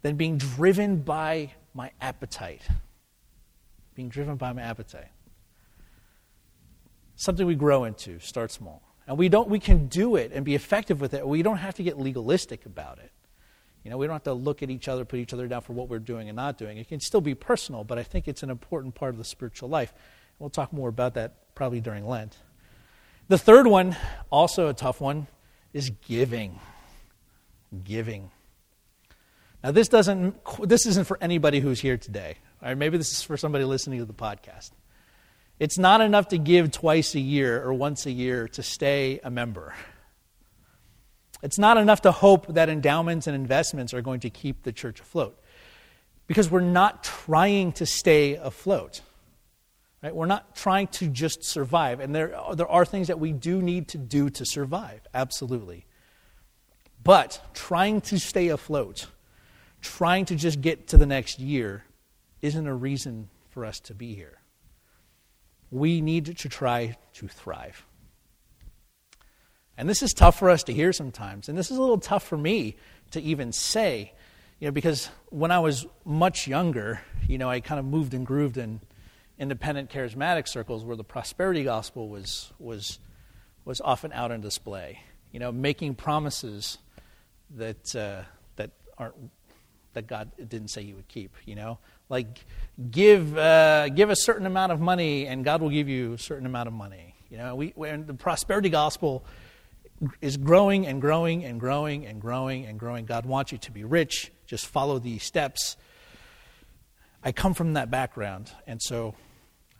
than 0.00 0.16
being 0.16 0.38
driven 0.38 1.02
by 1.02 1.52
my 1.74 1.90
appetite. 2.00 2.62
Being 3.94 4.08
driven 4.08 4.36
by 4.36 4.54
my 4.54 4.62
appetite. 4.62 5.10
Something 7.14 7.46
we 7.46 7.56
grow 7.56 7.84
into, 7.84 8.20
start 8.20 8.50
small. 8.50 8.80
And 9.06 9.18
we, 9.18 9.28
don't, 9.28 9.50
we 9.50 9.60
can 9.60 9.88
do 9.88 10.16
it 10.16 10.32
and 10.32 10.46
be 10.46 10.54
effective 10.54 11.02
with 11.02 11.12
it. 11.12 11.28
We 11.28 11.42
don't 11.42 11.58
have 11.58 11.74
to 11.74 11.82
get 11.82 11.98
legalistic 11.98 12.64
about 12.64 13.00
it. 13.00 13.12
You 13.86 13.90
know, 13.90 13.98
we 13.98 14.08
don't 14.08 14.14
have 14.14 14.24
to 14.24 14.32
look 14.32 14.64
at 14.64 14.70
each 14.70 14.88
other, 14.88 15.04
put 15.04 15.20
each 15.20 15.32
other 15.32 15.46
down 15.46 15.60
for 15.60 15.72
what 15.72 15.88
we're 15.88 16.00
doing 16.00 16.28
and 16.28 16.34
not 16.34 16.58
doing. 16.58 16.76
It 16.76 16.88
can 16.88 16.98
still 16.98 17.20
be 17.20 17.36
personal, 17.36 17.84
but 17.84 18.00
I 18.00 18.02
think 18.02 18.26
it's 18.26 18.42
an 18.42 18.50
important 18.50 18.96
part 18.96 19.14
of 19.14 19.18
the 19.18 19.24
spiritual 19.24 19.68
life. 19.68 19.94
We'll 20.40 20.50
talk 20.50 20.72
more 20.72 20.88
about 20.88 21.14
that 21.14 21.54
probably 21.54 21.80
during 21.80 22.04
Lent. 22.04 22.36
The 23.28 23.38
third 23.38 23.68
one, 23.68 23.96
also 24.28 24.66
a 24.66 24.74
tough 24.74 25.00
one, 25.00 25.28
is 25.72 25.90
giving. 26.08 26.58
Giving. 27.84 28.32
Now, 29.62 29.70
this 29.70 29.86
doesn't. 29.86 30.34
This 30.68 30.84
isn't 30.86 31.06
for 31.06 31.16
anybody 31.20 31.60
who's 31.60 31.78
here 31.78 31.96
today. 31.96 32.38
Or 32.60 32.74
maybe 32.74 32.98
this 32.98 33.12
is 33.12 33.22
for 33.22 33.36
somebody 33.36 33.64
listening 33.64 34.00
to 34.00 34.04
the 34.04 34.12
podcast. 34.12 34.72
It's 35.60 35.78
not 35.78 36.00
enough 36.00 36.26
to 36.30 36.38
give 36.38 36.72
twice 36.72 37.14
a 37.14 37.20
year 37.20 37.62
or 37.62 37.72
once 37.72 38.04
a 38.04 38.10
year 38.10 38.48
to 38.48 38.64
stay 38.64 39.20
a 39.22 39.30
member. 39.30 39.74
It's 41.42 41.58
not 41.58 41.76
enough 41.76 42.02
to 42.02 42.12
hope 42.12 42.46
that 42.54 42.68
endowments 42.68 43.26
and 43.26 43.36
investments 43.36 43.92
are 43.92 44.02
going 44.02 44.20
to 44.20 44.30
keep 44.30 44.62
the 44.62 44.72
church 44.72 45.00
afloat. 45.00 45.38
Because 46.26 46.50
we're 46.50 46.60
not 46.60 47.04
trying 47.04 47.72
to 47.72 47.86
stay 47.86 48.34
afloat. 48.34 49.00
Right? 50.02 50.14
We're 50.14 50.26
not 50.26 50.56
trying 50.56 50.88
to 50.88 51.08
just 51.08 51.44
survive. 51.44 52.00
And 52.00 52.14
there, 52.14 52.36
there 52.54 52.68
are 52.68 52.84
things 52.84 53.08
that 53.08 53.20
we 53.20 53.32
do 53.32 53.62
need 53.62 53.88
to 53.88 53.98
do 53.98 54.30
to 54.30 54.44
survive, 54.44 55.00
absolutely. 55.14 55.86
But 57.02 57.40
trying 57.54 58.00
to 58.02 58.18
stay 58.18 58.48
afloat, 58.48 59.06
trying 59.80 60.24
to 60.26 60.34
just 60.34 60.60
get 60.60 60.88
to 60.88 60.96
the 60.96 61.06
next 61.06 61.38
year, 61.38 61.84
isn't 62.42 62.66
a 62.66 62.74
reason 62.74 63.28
for 63.50 63.64
us 63.64 63.78
to 63.80 63.94
be 63.94 64.14
here. 64.14 64.40
We 65.70 66.00
need 66.00 66.36
to 66.36 66.48
try 66.48 66.96
to 67.14 67.28
thrive. 67.28 67.84
And 69.78 69.88
this 69.88 70.02
is 70.02 70.12
tough 70.14 70.38
for 70.38 70.48
us 70.48 70.62
to 70.64 70.72
hear 70.72 70.92
sometimes. 70.92 71.48
And 71.48 71.58
this 71.58 71.70
is 71.70 71.76
a 71.76 71.80
little 71.80 71.98
tough 71.98 72.24
for 72.26 72.38
me 72.38 72.76
to 73.10 73.20
even 73.20 73.52
say, 73.52 74.12
you 74.58 74.68
know, 74.68 74.72
because 74.72 75.10
when 75.26 75.50
I 75.50 75.58
was 75.58 75.86
much 76.04 76.48
younger, 76.48 77.00
you 77.28 77.36
know, 77.36 77.50
I 77.50 77.60
kind 77.60 77.78
of 77.78 77.84
moved 77.84 78.14
and 78.14 78.26
grooved 78.26 78.56
in 78.56 78.80
independent 79.38 79.90
charismatic 79.90 80.48
circles 80.48 80.84
where 80.84 80.96
the 80.96 81.04
prosperity 81.04 81.62
gospel 81.62 82.08
was, 82.08 82.52
was, 82.58 82.98
was 83.66 83.82
often 83.82 84.12
out 84.12 84.32
on 84.32 84.40
display. 84.40 85.00
You 85.30 85.40
know, 85.40 85.52
making 85.52 85.96
promises 85.96 86.78
that, 87.56 87.94
uh, 87.94 88.22
that, 88.56 88.70
aren't, 88.96 89.14
that 89.92 90.06
God 90.06 90.30
didn't 90.36 90.68
say 90.68 90.84
he 90.84 90.94
would 90.94 91.08
keep, 91.08 91.34
you 91.44 91.54
know? 91.54 91.78
Like, 92.08 92.46
give, 92.90 93.36
uh, 93.36 93.90
give 93.90 94.08
a 94.08 94.16
certain 94.16 94.46
amount 94.46 94.72
of 94.72 94.80
money 94.80 95.26
and 95.26 95.44
God 95.44 95.60
will 95.60 95.68
give 95.68 95.88
you 95.88 96.14
a 96.14 96.18
certain 96.18 96.46
amount 96.46 96.68
of 96.68 96.72
money. 96.72 97.14
You 97.28 97.36
know, 97.36 97.54
we, 97.56 97.72
when 97.74 98.06
the 98.06 98.14
prosperity 98.14 98.70
gospel 98.70 99.24
is 100.20 100.36
growing 100.36 100.86
and 100.86 101.00
growing 101.00 101.44
and 101.44 101.58
growing 101.58 102.06
and 102.06 102.20
growing 102.20 102.66
and 102.66 102.78
growing. 102.78 103.06
God 103.06 103.26
wants 103.26 103.52
you 103.52 103.58
to 103.58 103.70
be 103.70 103.84
rich. 103.84 104.30
Just 104.46 104.66
follow 104.66 104.98
these 104.98 105.22
steps. 105.22 105.76
I 107.22 107.32
come 107.32 107.54
from 107.54 107.74
that 107.74 107.90
background, 107.90 108.52
and 108.66 108.80
so 108.80 109.14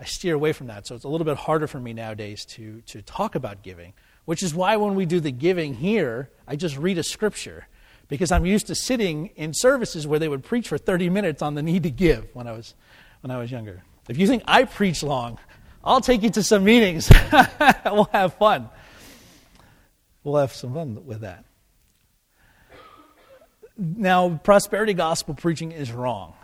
I 0.01 0.05
steer 0.05 0.35
away 0.35 0.53
from 0.53 0.67
that. 0.67 0.87
So 0.87 0.95
it's 0.95 1.05
a 1.05 1.09
little 1.09 1.25
bit 1.25 1.37
harder 1.37 1.67
for 1.67 1.79
me 1.79 1.93
nowadays 1.93 2.45
to, 2.47 2.81
to 2.87 3.03
talk 3.03 3.35
about 3.35 3.63
giving, 3.63 3.93
which 4.25 4.43
is 4.43 4.55
why 4.55 4.77
when 4.77 4.95
we 4.95 5.07
do 5.07 5.21
the 5.21 5.31
giving 5.31 5.75
here, 5.75 6.31
I 6.47 6.57
just 6.57 6.77
read 6.77 6.99
a 6.99 7.03
scripture 7.03 7.69
because 8.09 8.33
I'm 8.33 8.47
used 8.47 8.67
to 8.69 8.75
sitting 8.75 9.29
in 9.37 9.53
services 9.55 10.07
where 10.07 10.19
they 10.19 10.29
would 10.29 10.45
preach 10.45 10.69
for 10.69 10.79
30 10.79 11.11
minutes 11.11 11.43
on 11.43 11.55
the 11.55 11.63
need 11.63 11.83
to 11.85 11.91
give 11.91 12.29
when 12.35 12.47
I 12.47 12.53
was, 12.53 12.75
when 13.21 13.31
I 13.31 13.39
was 13.39 13.51
younger. 13.51 13.83
If 14.09 14.19
you 14.19 14.27
think 14.27 14.43
I 14.47 14.65
preach 14.65 15.03
long, 15.03 15.39
I'll 15.85 16.01
take 16.01 16.23
you 16.23 16.31
to 16.31 16.43
some 16.43 16.65
meetings. 16.65 17.11
we'll 17.85 18.09
have 18.13 18.35
fun. 18.35 18.69
We'll 20.27 20.41
have 20.41 20.53
some 20.53 20.75
fun 20.75 21.07
with 21.07 21.21
that. 21.21 21.45
Now, 23.79 24.41
prosperity 24.43 24.93
gospel 24.93 25.35
preaching 25.35 25.71
is 25.71 25.93
wrong. 25.93 26.35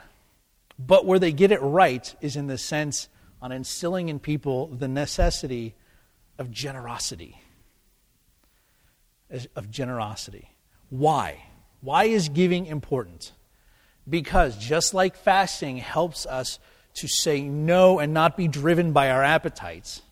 But 0.79 1.05
where 1.05 1.19
they 1.19 1.33
get 1.33 1.51
it 1.51 1.61
right 1.61 2.15
is 2.21 2.37
in 2.37 2.47
the 2.47 2.59
sense 2.59 3.09
on 3.41 3.51
instilling 3.51 4.09
in 4.09 4.21
people 4.21 4.69
the 4.69 4.87
necessity 4.87 5.75
of 6.39 6.49
generosity. 6.53 7.43
Of 9.57 9.69
generosity. 9.69 10.53
Why? 10.89 11.43
Why 11.81 12.05
is 12.05 12.29
giving 12.29 12.67
important? 12.67 13.33
Because 14.09 14.57
just 14.57 14.95
like 14.95 15.17
fasting 15.17 15.79
helps 15.79 16.25
us 16.25 16.61
to 16.95 17.09
say 17.09 17.41
no 17.43 17.99
and 17.99 18.15
not 18.15 18.37
be 18.37 18.47
driven 18.47 18.93
by 18.93 19.11
our 19.11 19.25
appetites, 19.25 20.03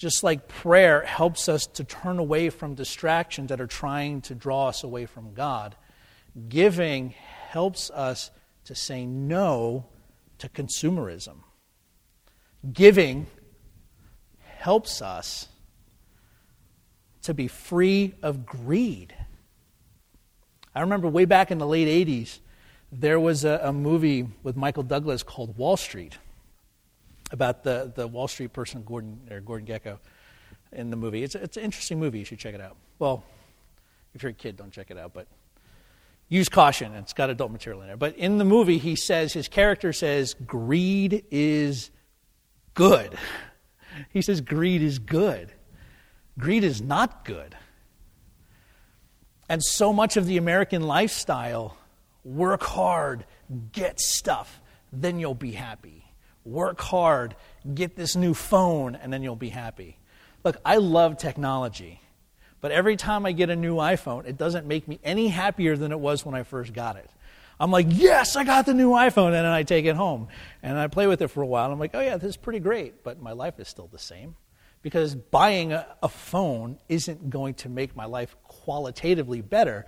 just 0.00 0.22
like 0.22 0.48
prayer 0.48 1.02
helps 1.02 1.46
us 1.46 1.66
to 1.66 1.84
turn 1.84 2.18
away 2.18 2.48
from 2.48 2.74
distractions 2.74 3.50
that 3.50 3.60
are 3.60 3.66
trying 3.66 4.22
to 4.22 4.34
draw 4.34 4.68
us 4.68 4.82
away 4.82 5.04
from 5.04 5.34
God, 5.34 5.76
giving 6.48 7.10
helps 7.10 7.90
us 7.90 8.30
to 8.64 8.74
say 8.74 9.04
no 9.04 9.84
to 10.38 10.48
consumerism. 10.48 11.40
Giving 12.72 13.26
helps 14.56 15.02
us 15.02 15.48
to 17.20 17.34
be 17.34 17.46
free 17.46 18.14
of 18.22 18.46
greed. 18.46 19.14
I 20.74 20.80
remember 20.80 21.08
way 21.08 21.26
back 21.26 21.50
in 21.50 21.58
the 21.58 21.66
late 21.66 22.06
80s, 22.06 22.38
there 22.90 23.20
was 23.20 23.44
a, 23.44 23.60
a, 23.64 23.72
movie 23.72 24.28
with 24.42 24.56
Michael 24.56 24.82
Douglas 24.82 25.22
called 25.22 25.58
Wall 25.58 25.76
Street 25.76 26.16
about 27.30 27.62
the, 27.62 27.92
the 27.94 28.06
Wall 28.06 28.28
Street 28.28 28.52
person, 28.52 28.82
Gordon, 28.82 29.20
or 29.30 29.40
Gordon 29.40 29.66
Gekko, 29.66 29.98
in 30.72 30.90
the 30.90 30.96
movie. 30.96 31.22
It's, 31.22 31.34
it's 31.34 31.56
an 31.56 31.62
interesting 31.62 31.98
movie. 31.98 32.18
You 32.18 32.24
should 32.24 32.38
check 32.38 32.54
it 32.54 32.60
out. 32.60 32.76
Well, 32.98 33.24
if 34.14 34.22
you're 34.22 34.30
a 34.30 34.34
kid, 34.34 34.56
don't 34.56 34.72
check 34.72 34.90
it 34.90 34.98
out, 34.98 35.12
but 35.12 35.26
use 36.28 36.48
caution. 36.48 36.94
It's 36.94 37.12
got 37.12 37.30
adult 37.30 37.52
material 37.52 37.82
in 37.82 37.90
it. 37.90 37.98
But 37.98 38.16
in 38.16 38.38
the 38.38 38.44
movie, 38.44 38.78
he 38.78 38.96
says, 38.96 39.32
his 39.32 39.48
character 39.48 39.92
says, 39.92 40.34
greed 40.46 41.24
is 41.30 41.90
good. 42.74 43.16
He 44.10 44.22
says 44.22 44.40
greed 44.40 44.82
is 44.82 45.00
good. 45.00 45.52
Greed 46.38 46.62
is 46.62 46.80
not 46.80 47.24
good. 47.24 47.56
And 49.48 49.62
so 49.62 49.92
much 49.92 50.16
of 50.16 50.26
the 50.26 50.36
American 50.36 50.82
lifestyle 50.82 51.76
work 52.24 52.62
hard, 52.62 53.26
get 53.72 54.00
stuff, 54.00 54.60
then 54.92 55.18
you'll 55.18 55.34
be 55.34 55.50
happy. 55.50 55.99
Work 56.44 56.80
hard, 56.80 57.36
get 57.74 57.96
this 57.96 58.16
new 58.16 58.34
phone, 58.34 58.94
and 58.94 59.12
then 59.12 59.22
you'll 59.22 59.36
be 59.36 59.50
happy. 59.50 59.98
Look, 60.42 60.56
I 60.64 60.76
love 60.76 61.18
technology, 61.18 62.00
but 62.60 62.72
every 62.72 62.96
time 62.96 63.26
I 63.26 63.32
get 63.32 63.50
a 63.50 63.56
new 63.56 63.76
iPhone, 63.76 64.26
it 64.26 64.38
doesn't 64.38 64.66
make 64.66 64.88
me 64.88 64.98
any 65.04 65.28
happier 65.28 65.76
than 65.76 65.92
it 65.92 66.00
was 66.00 66.24
when 66.24 66.34
I 66.34 66.42
first 66.42 66.72
got 66.72 66.96
it. 66.96 67.10
I'm 67.60 67.70
like, 67.70 67.86
yes, 67.90 68.36
I 68.36 68.44
got 68.44 68.64
the 68.64 68.72
new 68.72 68.92
iPhone. 68.92 69.26
And 69.26 69.34
then 69.34 69.44
I 69.44 69.64
take 69.64 69.84
it 69.84 69.94
home 69.94 70.28
and 70.62 70.78
I 70.78 70.86
play 70.86 71.06
with 71.06 71.20
it 71.20 71.28
for 71.28 71.42
a 71.42 71.46
while. 71.46 71.70
I'm 71.70 71.78
like, 71.78 71.90
oh, 71.92 72.00
yeah, 72.00 72.16
this 72.16 72.30
is 72.30 72.36
pretty 72.38 72.58
great. 72.58 73.04
But 73.04 73.20
my 73.20 73.32
life 73.32 73.60
is 73.60 73.68
still 73.68 73.86
the 73.86 73.98
same 73.98 74.34
because 74.80 75.14
buying 75.14 75.74
a, 75.74 75.86
a 76.02 76.08
phone 76.08 76.78
isn't 76.88 77.28
going 77.28 77.54
to 77.54 77.68
make 77.68 77.94
my 77.94 78.06
life 78.06 78.34
qualitatively 78.44 79.42
better. 79.42 79.84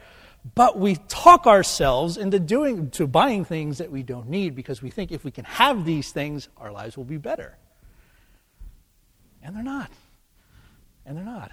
But 0.54 0.78
we 0.78 0.96
talk 0.96 1.46
ourselves 1.46 2.16
into 2.16 2.40
doing 2.40 2.90
to 2.92 3.06
buying 3.06 3.44
things 3.44 3.78
that 3.78 3.90
we 3.90 4.02
don't 4.02 4.28
need 4.28 4.54
because 4.56 4.82
we 4.82 4.90
think 4.90 5.12
if 5.12 5.24
we 5.24 5.30
can 5.30 5.44
have 5.44 5.84
these 5.84 6.10
things, 6.10 6.48
our 6.56 6.72
lives 6.72 6.96
will 6.96 7.04
be 7.04 7.16
better. 7.16 7.56
And 9.42 9.54
they're 9.54 9.62
not. 9.62 9.90
And 11.06 11.16
they're 11.16 11.24
not. 11.24 11.52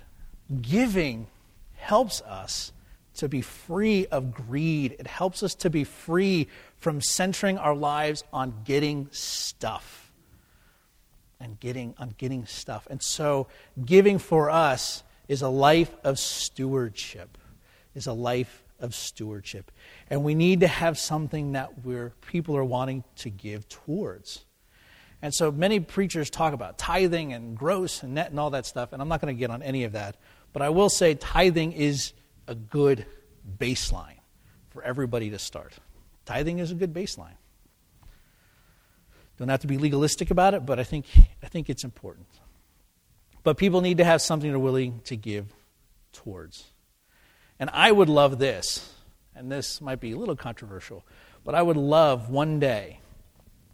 Giving 0.62 1.28
helps 1.76 2.22
us 2.22 2.72
to 3.16 3.30
be 3.30 3.42
free 3.42 4.08
of 4.08 4.34
greed. 4.34 4.96
It 4.98 5.08
helps 5.08 5.44
us 5.44 5.54
to 5.56 5.70
be 5.70 5.84
free 5.84 6.48
from 6.80 7.02
centering 7.02 7.58
our 7.58 7.76
lives 7.76 8.24
on 8.34 8.54
getting 8.64 9.08
stuff. 9.12 10.12
And 11.40 11.60
getting 11.60 11.94
on 11.98 12.16
getting 12.18 12.46
stuff. 12.46 12.88
And 12.90 13.02
so 13.02 13.48
giving 13.86 14.18
for 14.18 14.50
us 14.50 15.04
is 15.28 15.42
a 15.42 15.50
life 15.50 15.96
of 16.04 16.18
stewardship. 16.18 17.38
Is 17.96 18.08
a 18.08 18.14
life 18.14 18.64
of 18.80 18.96
stewardship. 18.96 19.72
And 20.10 20.24
we 20.24 20.36
need 20.36 20.62
to 20.62 20.68
have 20.68 20.98
something 20.98 21.54
that 21.54 21.84
we're, 21.86 22.12
people 22.28 22.56
are 22.58 22.64
wanting 22.64 23.04
to 23.18 23.30
give 23.30 23.68
towards. 23.70 24.46
And 25.22 25.34
so 25.34 25.52
many 25.52 25.80
preachers 25.80 26.30
talk 26.30 26.54
about 26.54 26.78
tithing 26.78 27.34
and 27.34 27.58
gross 27.58 28.04
and 28.04 28.14
net 28.14 28.30
and 28.32 28.40
all 28.40 28.52
that 28.52 28.66
stuff, 28.66 28.94
and 28.94 29.02
I'm 29.02 29.10
not 29.10 29.22
going 29.22 29.36
to 29.36 29.40
get 29.40 29.50
on 29.50 29.62
any 29.62 29.84
of 29.84 29.92
that. 29.92 30.16
But 30.54 30.62
I 30.62 30.70
will 30.70 30.90
say 30.90 31.14
tithing 31.14 31.74
is 31.74 32.14
a 32.48 32.56
good 32.56 33.06
baseline 33.58 34.18
for 34.70 34.82
everybody 34.84 35.30
to 35.32 35.40
start. 35.40 35.74
Tithing 36.26 36.60
is 36.60 36.72
a 36.72 36.76
good 36.76 36.94
baseline. 36.94 37.36
Don't 39.38 39.50
have 39.50 39.62
to 39.62 39.68
be 39.68 39.78
legalistic 39.78 40.32
about 40.32 40.54
it, 40.54 40.66
but 40.66 40.80
I 40.80 40.84
think, 40.84 41.06
I 41.44 41.48
think 41.48 41.70
it's 41.70 41.84
important. 41.84 42.28
But 43.44 43.58
people 43.58 43.82
need 43.82 43.98
to 43.98 44.04
have 44.04 44.22
something 44.22 44.50
they're 44.50 44.60
willing 44.60 45.00
to 45.06 45.16
give 45.16 45.54
towards. 46.12 46.66
And 47.60 47.70
I 47.74 47.92
would 47.92 48.10
love 48.10 48.40
this, 48.40 48.94
and 49.36 49.52
this 49.52 49.82
might 49.82 50.00
be 50.00 50.14
a 50.14 50.18
little 50.18 50.36
controversial, 50.36 51.06
but 51.44 51.56
I 51.56 51.62
would 51.62 51.78
love 51.78 52.30
one 52.30 52.60
day 52.60 53.00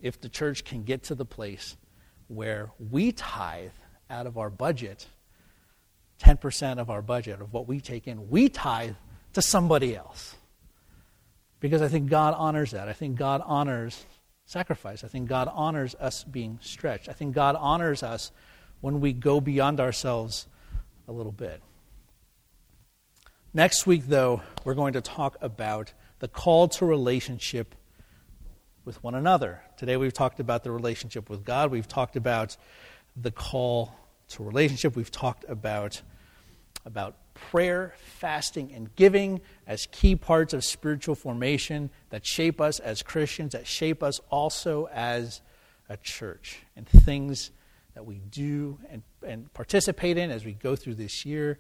if 0.02 0.20
the 0.20 0.30
church 0.30 0.64
can 0.64 0.84
get 0.84 1.04
to 1.04 1.16
the 1.16 1.26
place 1.26 1.78
where 2.28 2.72
we 2.80 3.12
tithe 3.12 3.72
out 4.10 4.28
of 4.28 4.38
our 4.38 4.50
budget 4.50 5.08
10% 6.20 6.80
of 6.80 6.90
our 6.90 7.02
budget, 7.02 7.42
of 7.42 7.54
what 7.54 7.68
we 7.68 7.80
take 7.80 8.08
in, 8.08 8.30
we 8.30 8.50
tithe 8.50 8.96
to 9.34 9.42
somebody 9.42 9.96
else. 9.96 10.36
Because 11.60 11.82
I 11.82 11.88
think 11.88 12.10
God 12.10 12.34
honors 12.38 12.72
that. 12.72 12.88
I 12.88 12.94
think 12.94 13.18
God 13.18 13.42
honors 13.46 14.06
sacrifice. 14.46 15.04
I 15.04 15.08
think 15.08 15.28
God 15.28 15.50
honors 15.52 15.96
us 15.96 16.24
being 16.24 16.60
stretched. 16.62 17.10
I 17.10 17.14
think 17.14 17.34
God 17.34 17.56
honors 17.60 18.04
us 18.04 18.32
when 18.82 19.02
we 19.02 19.14
go 19.14 19.42
beyond 19.42 19.80
ourselves 19.80 20.48
a 21.08 21.12
little 21.12 21.32
bit. 21.32 21.62
Next 23.56 23.88
week, 23.88 24.08
though, 24.08 24.42
we're 24.66 24.74
going 24.74 24.92
to 24.96 25.02
talk 25.02 25.38
about 25.40 25.94
the 26.20 26.28
call 26.28 26.68
to 26.68 26.86
relationship 26.86 27.74
with 28.84 29.02
one 29.02 29.16
another. 29.16 29.62
Today, 29.78 29.96
we've 29.96 30.12
talked 30.12 30.42
about 30.42 30.66
the 30.66 30.72
relationship 30.72 31.30
with 31.30 31.46
God. 31.46 31.72
We've 31.72 31.88
talked 31.88 32.18
about 32.18 32.58
the 33.16 33.32
call 33.32 33.96
to 34.32 34.44
relationship. 34.44 34.98
We've 34.98 35.10
talked 35.10 35.46
about, 35.48 36.02
about 36.86 37.16
prayer, 37.34 37.94
fasting, 38.20 38.74
and 38.74 38.94
giving 38.98 39.40
as 39.66 39.88
key 39.90 40.18
parts 40.18 40.54
of 40.54 40.66
spiritual 40.66 41.16
formation 41.16 41.92
that 42.10 42.26
shape 42.26 42.60
us 42.60 42.82
as 42.82 43.04
Christians, 43.04 43.54
that 43.54 43.66
shape 43.66 44.04
us 44.04 44.20
also 44.30 44.90
as 44.92 45.40
a 45.88 45.96
church, 45.96 46.60
and 46.76 46.86
things 46.86 47.52
that 47.94 48.06
we 48.06 48.16
do 48.16 48.80
and, 48.90 49.02
and 49.26 49.54
participate 49.54 50.18
in 50.18 50.30
as 50.30 50.44
we 50.44 50.52
go 50.52 50.76
through 50.76 50.96
this 50.96 51.26
year. 51.26 51.58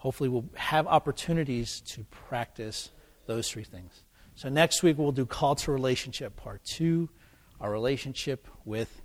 Hopefully, 0.00 0.30
we'll 0.30 0.48
have 0.54 0.86
opportunities 0.86 1.82
to 1.82 2.04
practice 2.04 2.90
those 3.26 3.50
three 3.50 3.64
things. 3.64 4.02
So, 4.34 4.48
next 4.48 4.82
week, 4.82 4.96
we'll 4.96 5.12
do 5.12 5.26
call 5.26 5.56
to 5.56 5.70
relationship 5.70 6.36
part 6.36 6.62
two, 6.64 7.10
our 7.60 7.70
relationship 7.70 8.48
with 8.64 9.02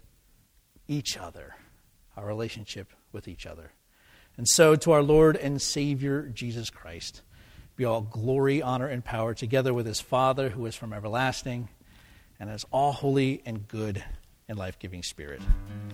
each 0.88 1.18
other. 1.18 1.56
Our 2.16 2.26
relationship 2.26 2.94
with 3.12 3.28
each 3.28 3.46
other. 3.46 3.74
And 4.38 4.48
so, 4.48 4.78
to 4.78 4.94
our 4.94 5.04
Lord 5.04 5.36
and 5.36 5.62
Savior 5.62 6.32
Jesus 6.34 6.70
Christ, 6.70 7.24
be 7.76 7.84
all 7.84 8.00
glory, 8.00 8.62
honor, 8.62 8.88
and 8.88 9.04
power 9.04 9.34
together 9.34 9.74
with 9.74 9.86
his 9.86 10.00
Father, 10.00 10.48
who 10.48 10.66
is 10.66 10.76
from 10.76 10.94
everlasting, 10.94 11.68
and 12.40 12.50
is 12.50 12.66
all 12.72 12.94
holy 12.94 13.42
and 13.46 13.68
good 13.68 14.02
and 14.48 14.58
life 14.58 14.80
giving 14.80 15.04
Spirit. 15.04 15.42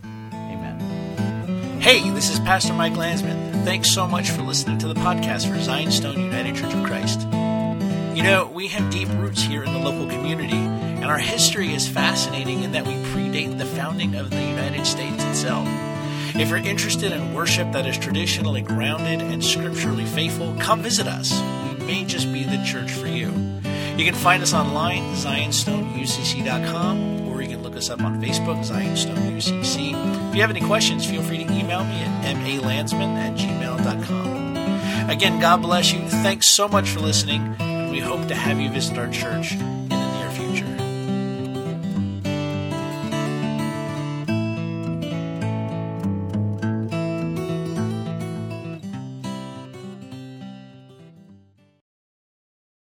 Amen. 0.03 1.79
Hey, 1.81 2.07
this 2.11 2.31
is 2.31 2.39
Pastor 2.41 2.73
Mike 2.73 2.95
Landsman. 2.95 3.50
Thanks 3.63 3.91
so 3.91 4.07
much 4.07 4.31
for 4.31 4.41
listening 4.41 4.79
to 4.79 4.87
the 4.87 4.95
podcast 4.95 5.47
for 5.47 5.59
Zion 5.61 5.91
Stone 5.91 6.19
United 6.19 6.55
Church 6.55 6.73
of 6.73 6.83
Christ. 6.83 7.21
You 8.15 8.23
know, 8.23 8.49
we 8.51 8.67
have 8.69 8.91
deep 8.91 9.07
roots 9.09 9.39
here 9.41 9.63
in 9.63 9.71
the 9.71 9.77
local 9.79 10.07
community, 10.07 10.57
and 10.57 11.05
our 11.05 11.19
history 11.19 11.71
is 11.73 11.87
fascinating 11.87 12.63
in 12.63 12.71
that 12.71 12.87
we 12.87 12.93
predate 12.93 13.59
the 13.59 13.65
founding 13.65 14.15
of 14.15 14.31
the 14.31 14.41
United 14.41 14.85
States 14.85 15.23
itself. 15.23 15.67
If 16.35 16.49
you're 16.49 16.57
interested 16.57 17.11
in 17.11 17.35
worship 17.35 17.71
that 17.73 17.85
is 17.85 17.99
traditionally 17.99 18.61
grounded 18.61 19.21
and 19.21 19.45
scripturally 19.45 20.05
faithful, 20.05 20.55
come 20.59 20.81
visit 20.81 21.05
us. 21.07 21.39
We 21.79 21.85
may 21.85 22.03
just 22.03 22.33
be 22.33 22.43
the 22.43 22.61
church 22.65 22.91
for 22.91 23.07
you. 23.07 23.27
You 23.95 24.05
can 24.05 24.15
find 24.15 24.41
us 24.41 24.53
online, 24.53 25.03
zionstoneucc.com, 25.15 27.27
or 27.27 27.43
you 27.43 27.49
can 27.49 27.61
look 27.61 27.75
us 27.75 27.91
up 27.91 28.01
on 28.01 28.19
Facebook, 28.21 28.65
Zionstone 28.65 29.35
UCC. 29.35 30.10
If 30.31 30.35
you 30.35 30.41
have 30.43 30.49
any 30.49 30.61
questions, 30.61 31.05
feel 31.05 31.21
free 31.21 31.43
to 31.43 31.53
email 31.53 31.83
me 31.83 32.03
at 32.03 32.37
malandsman 32.37 33.17
at 33.17 33.33
gmail.com. 33.35 35.09
Again, 35.09 35.41
God 35.41 35.61
bless 35.61 35.91
you. 35.91 36.07
Thanks 36.07 36.47
so 36.47 36.69
much 36.69 36.89
for 36.89 37.01
listening, 37.01 37.53
and 37.59 37.91
we 37.91 37.99
hope 37.99 38.29
to 38.29 38.33
have 38.33 38.57
you 38.57 38.69
visit 38.69 38.97
our 38.97 39.09
church 39.09 39.57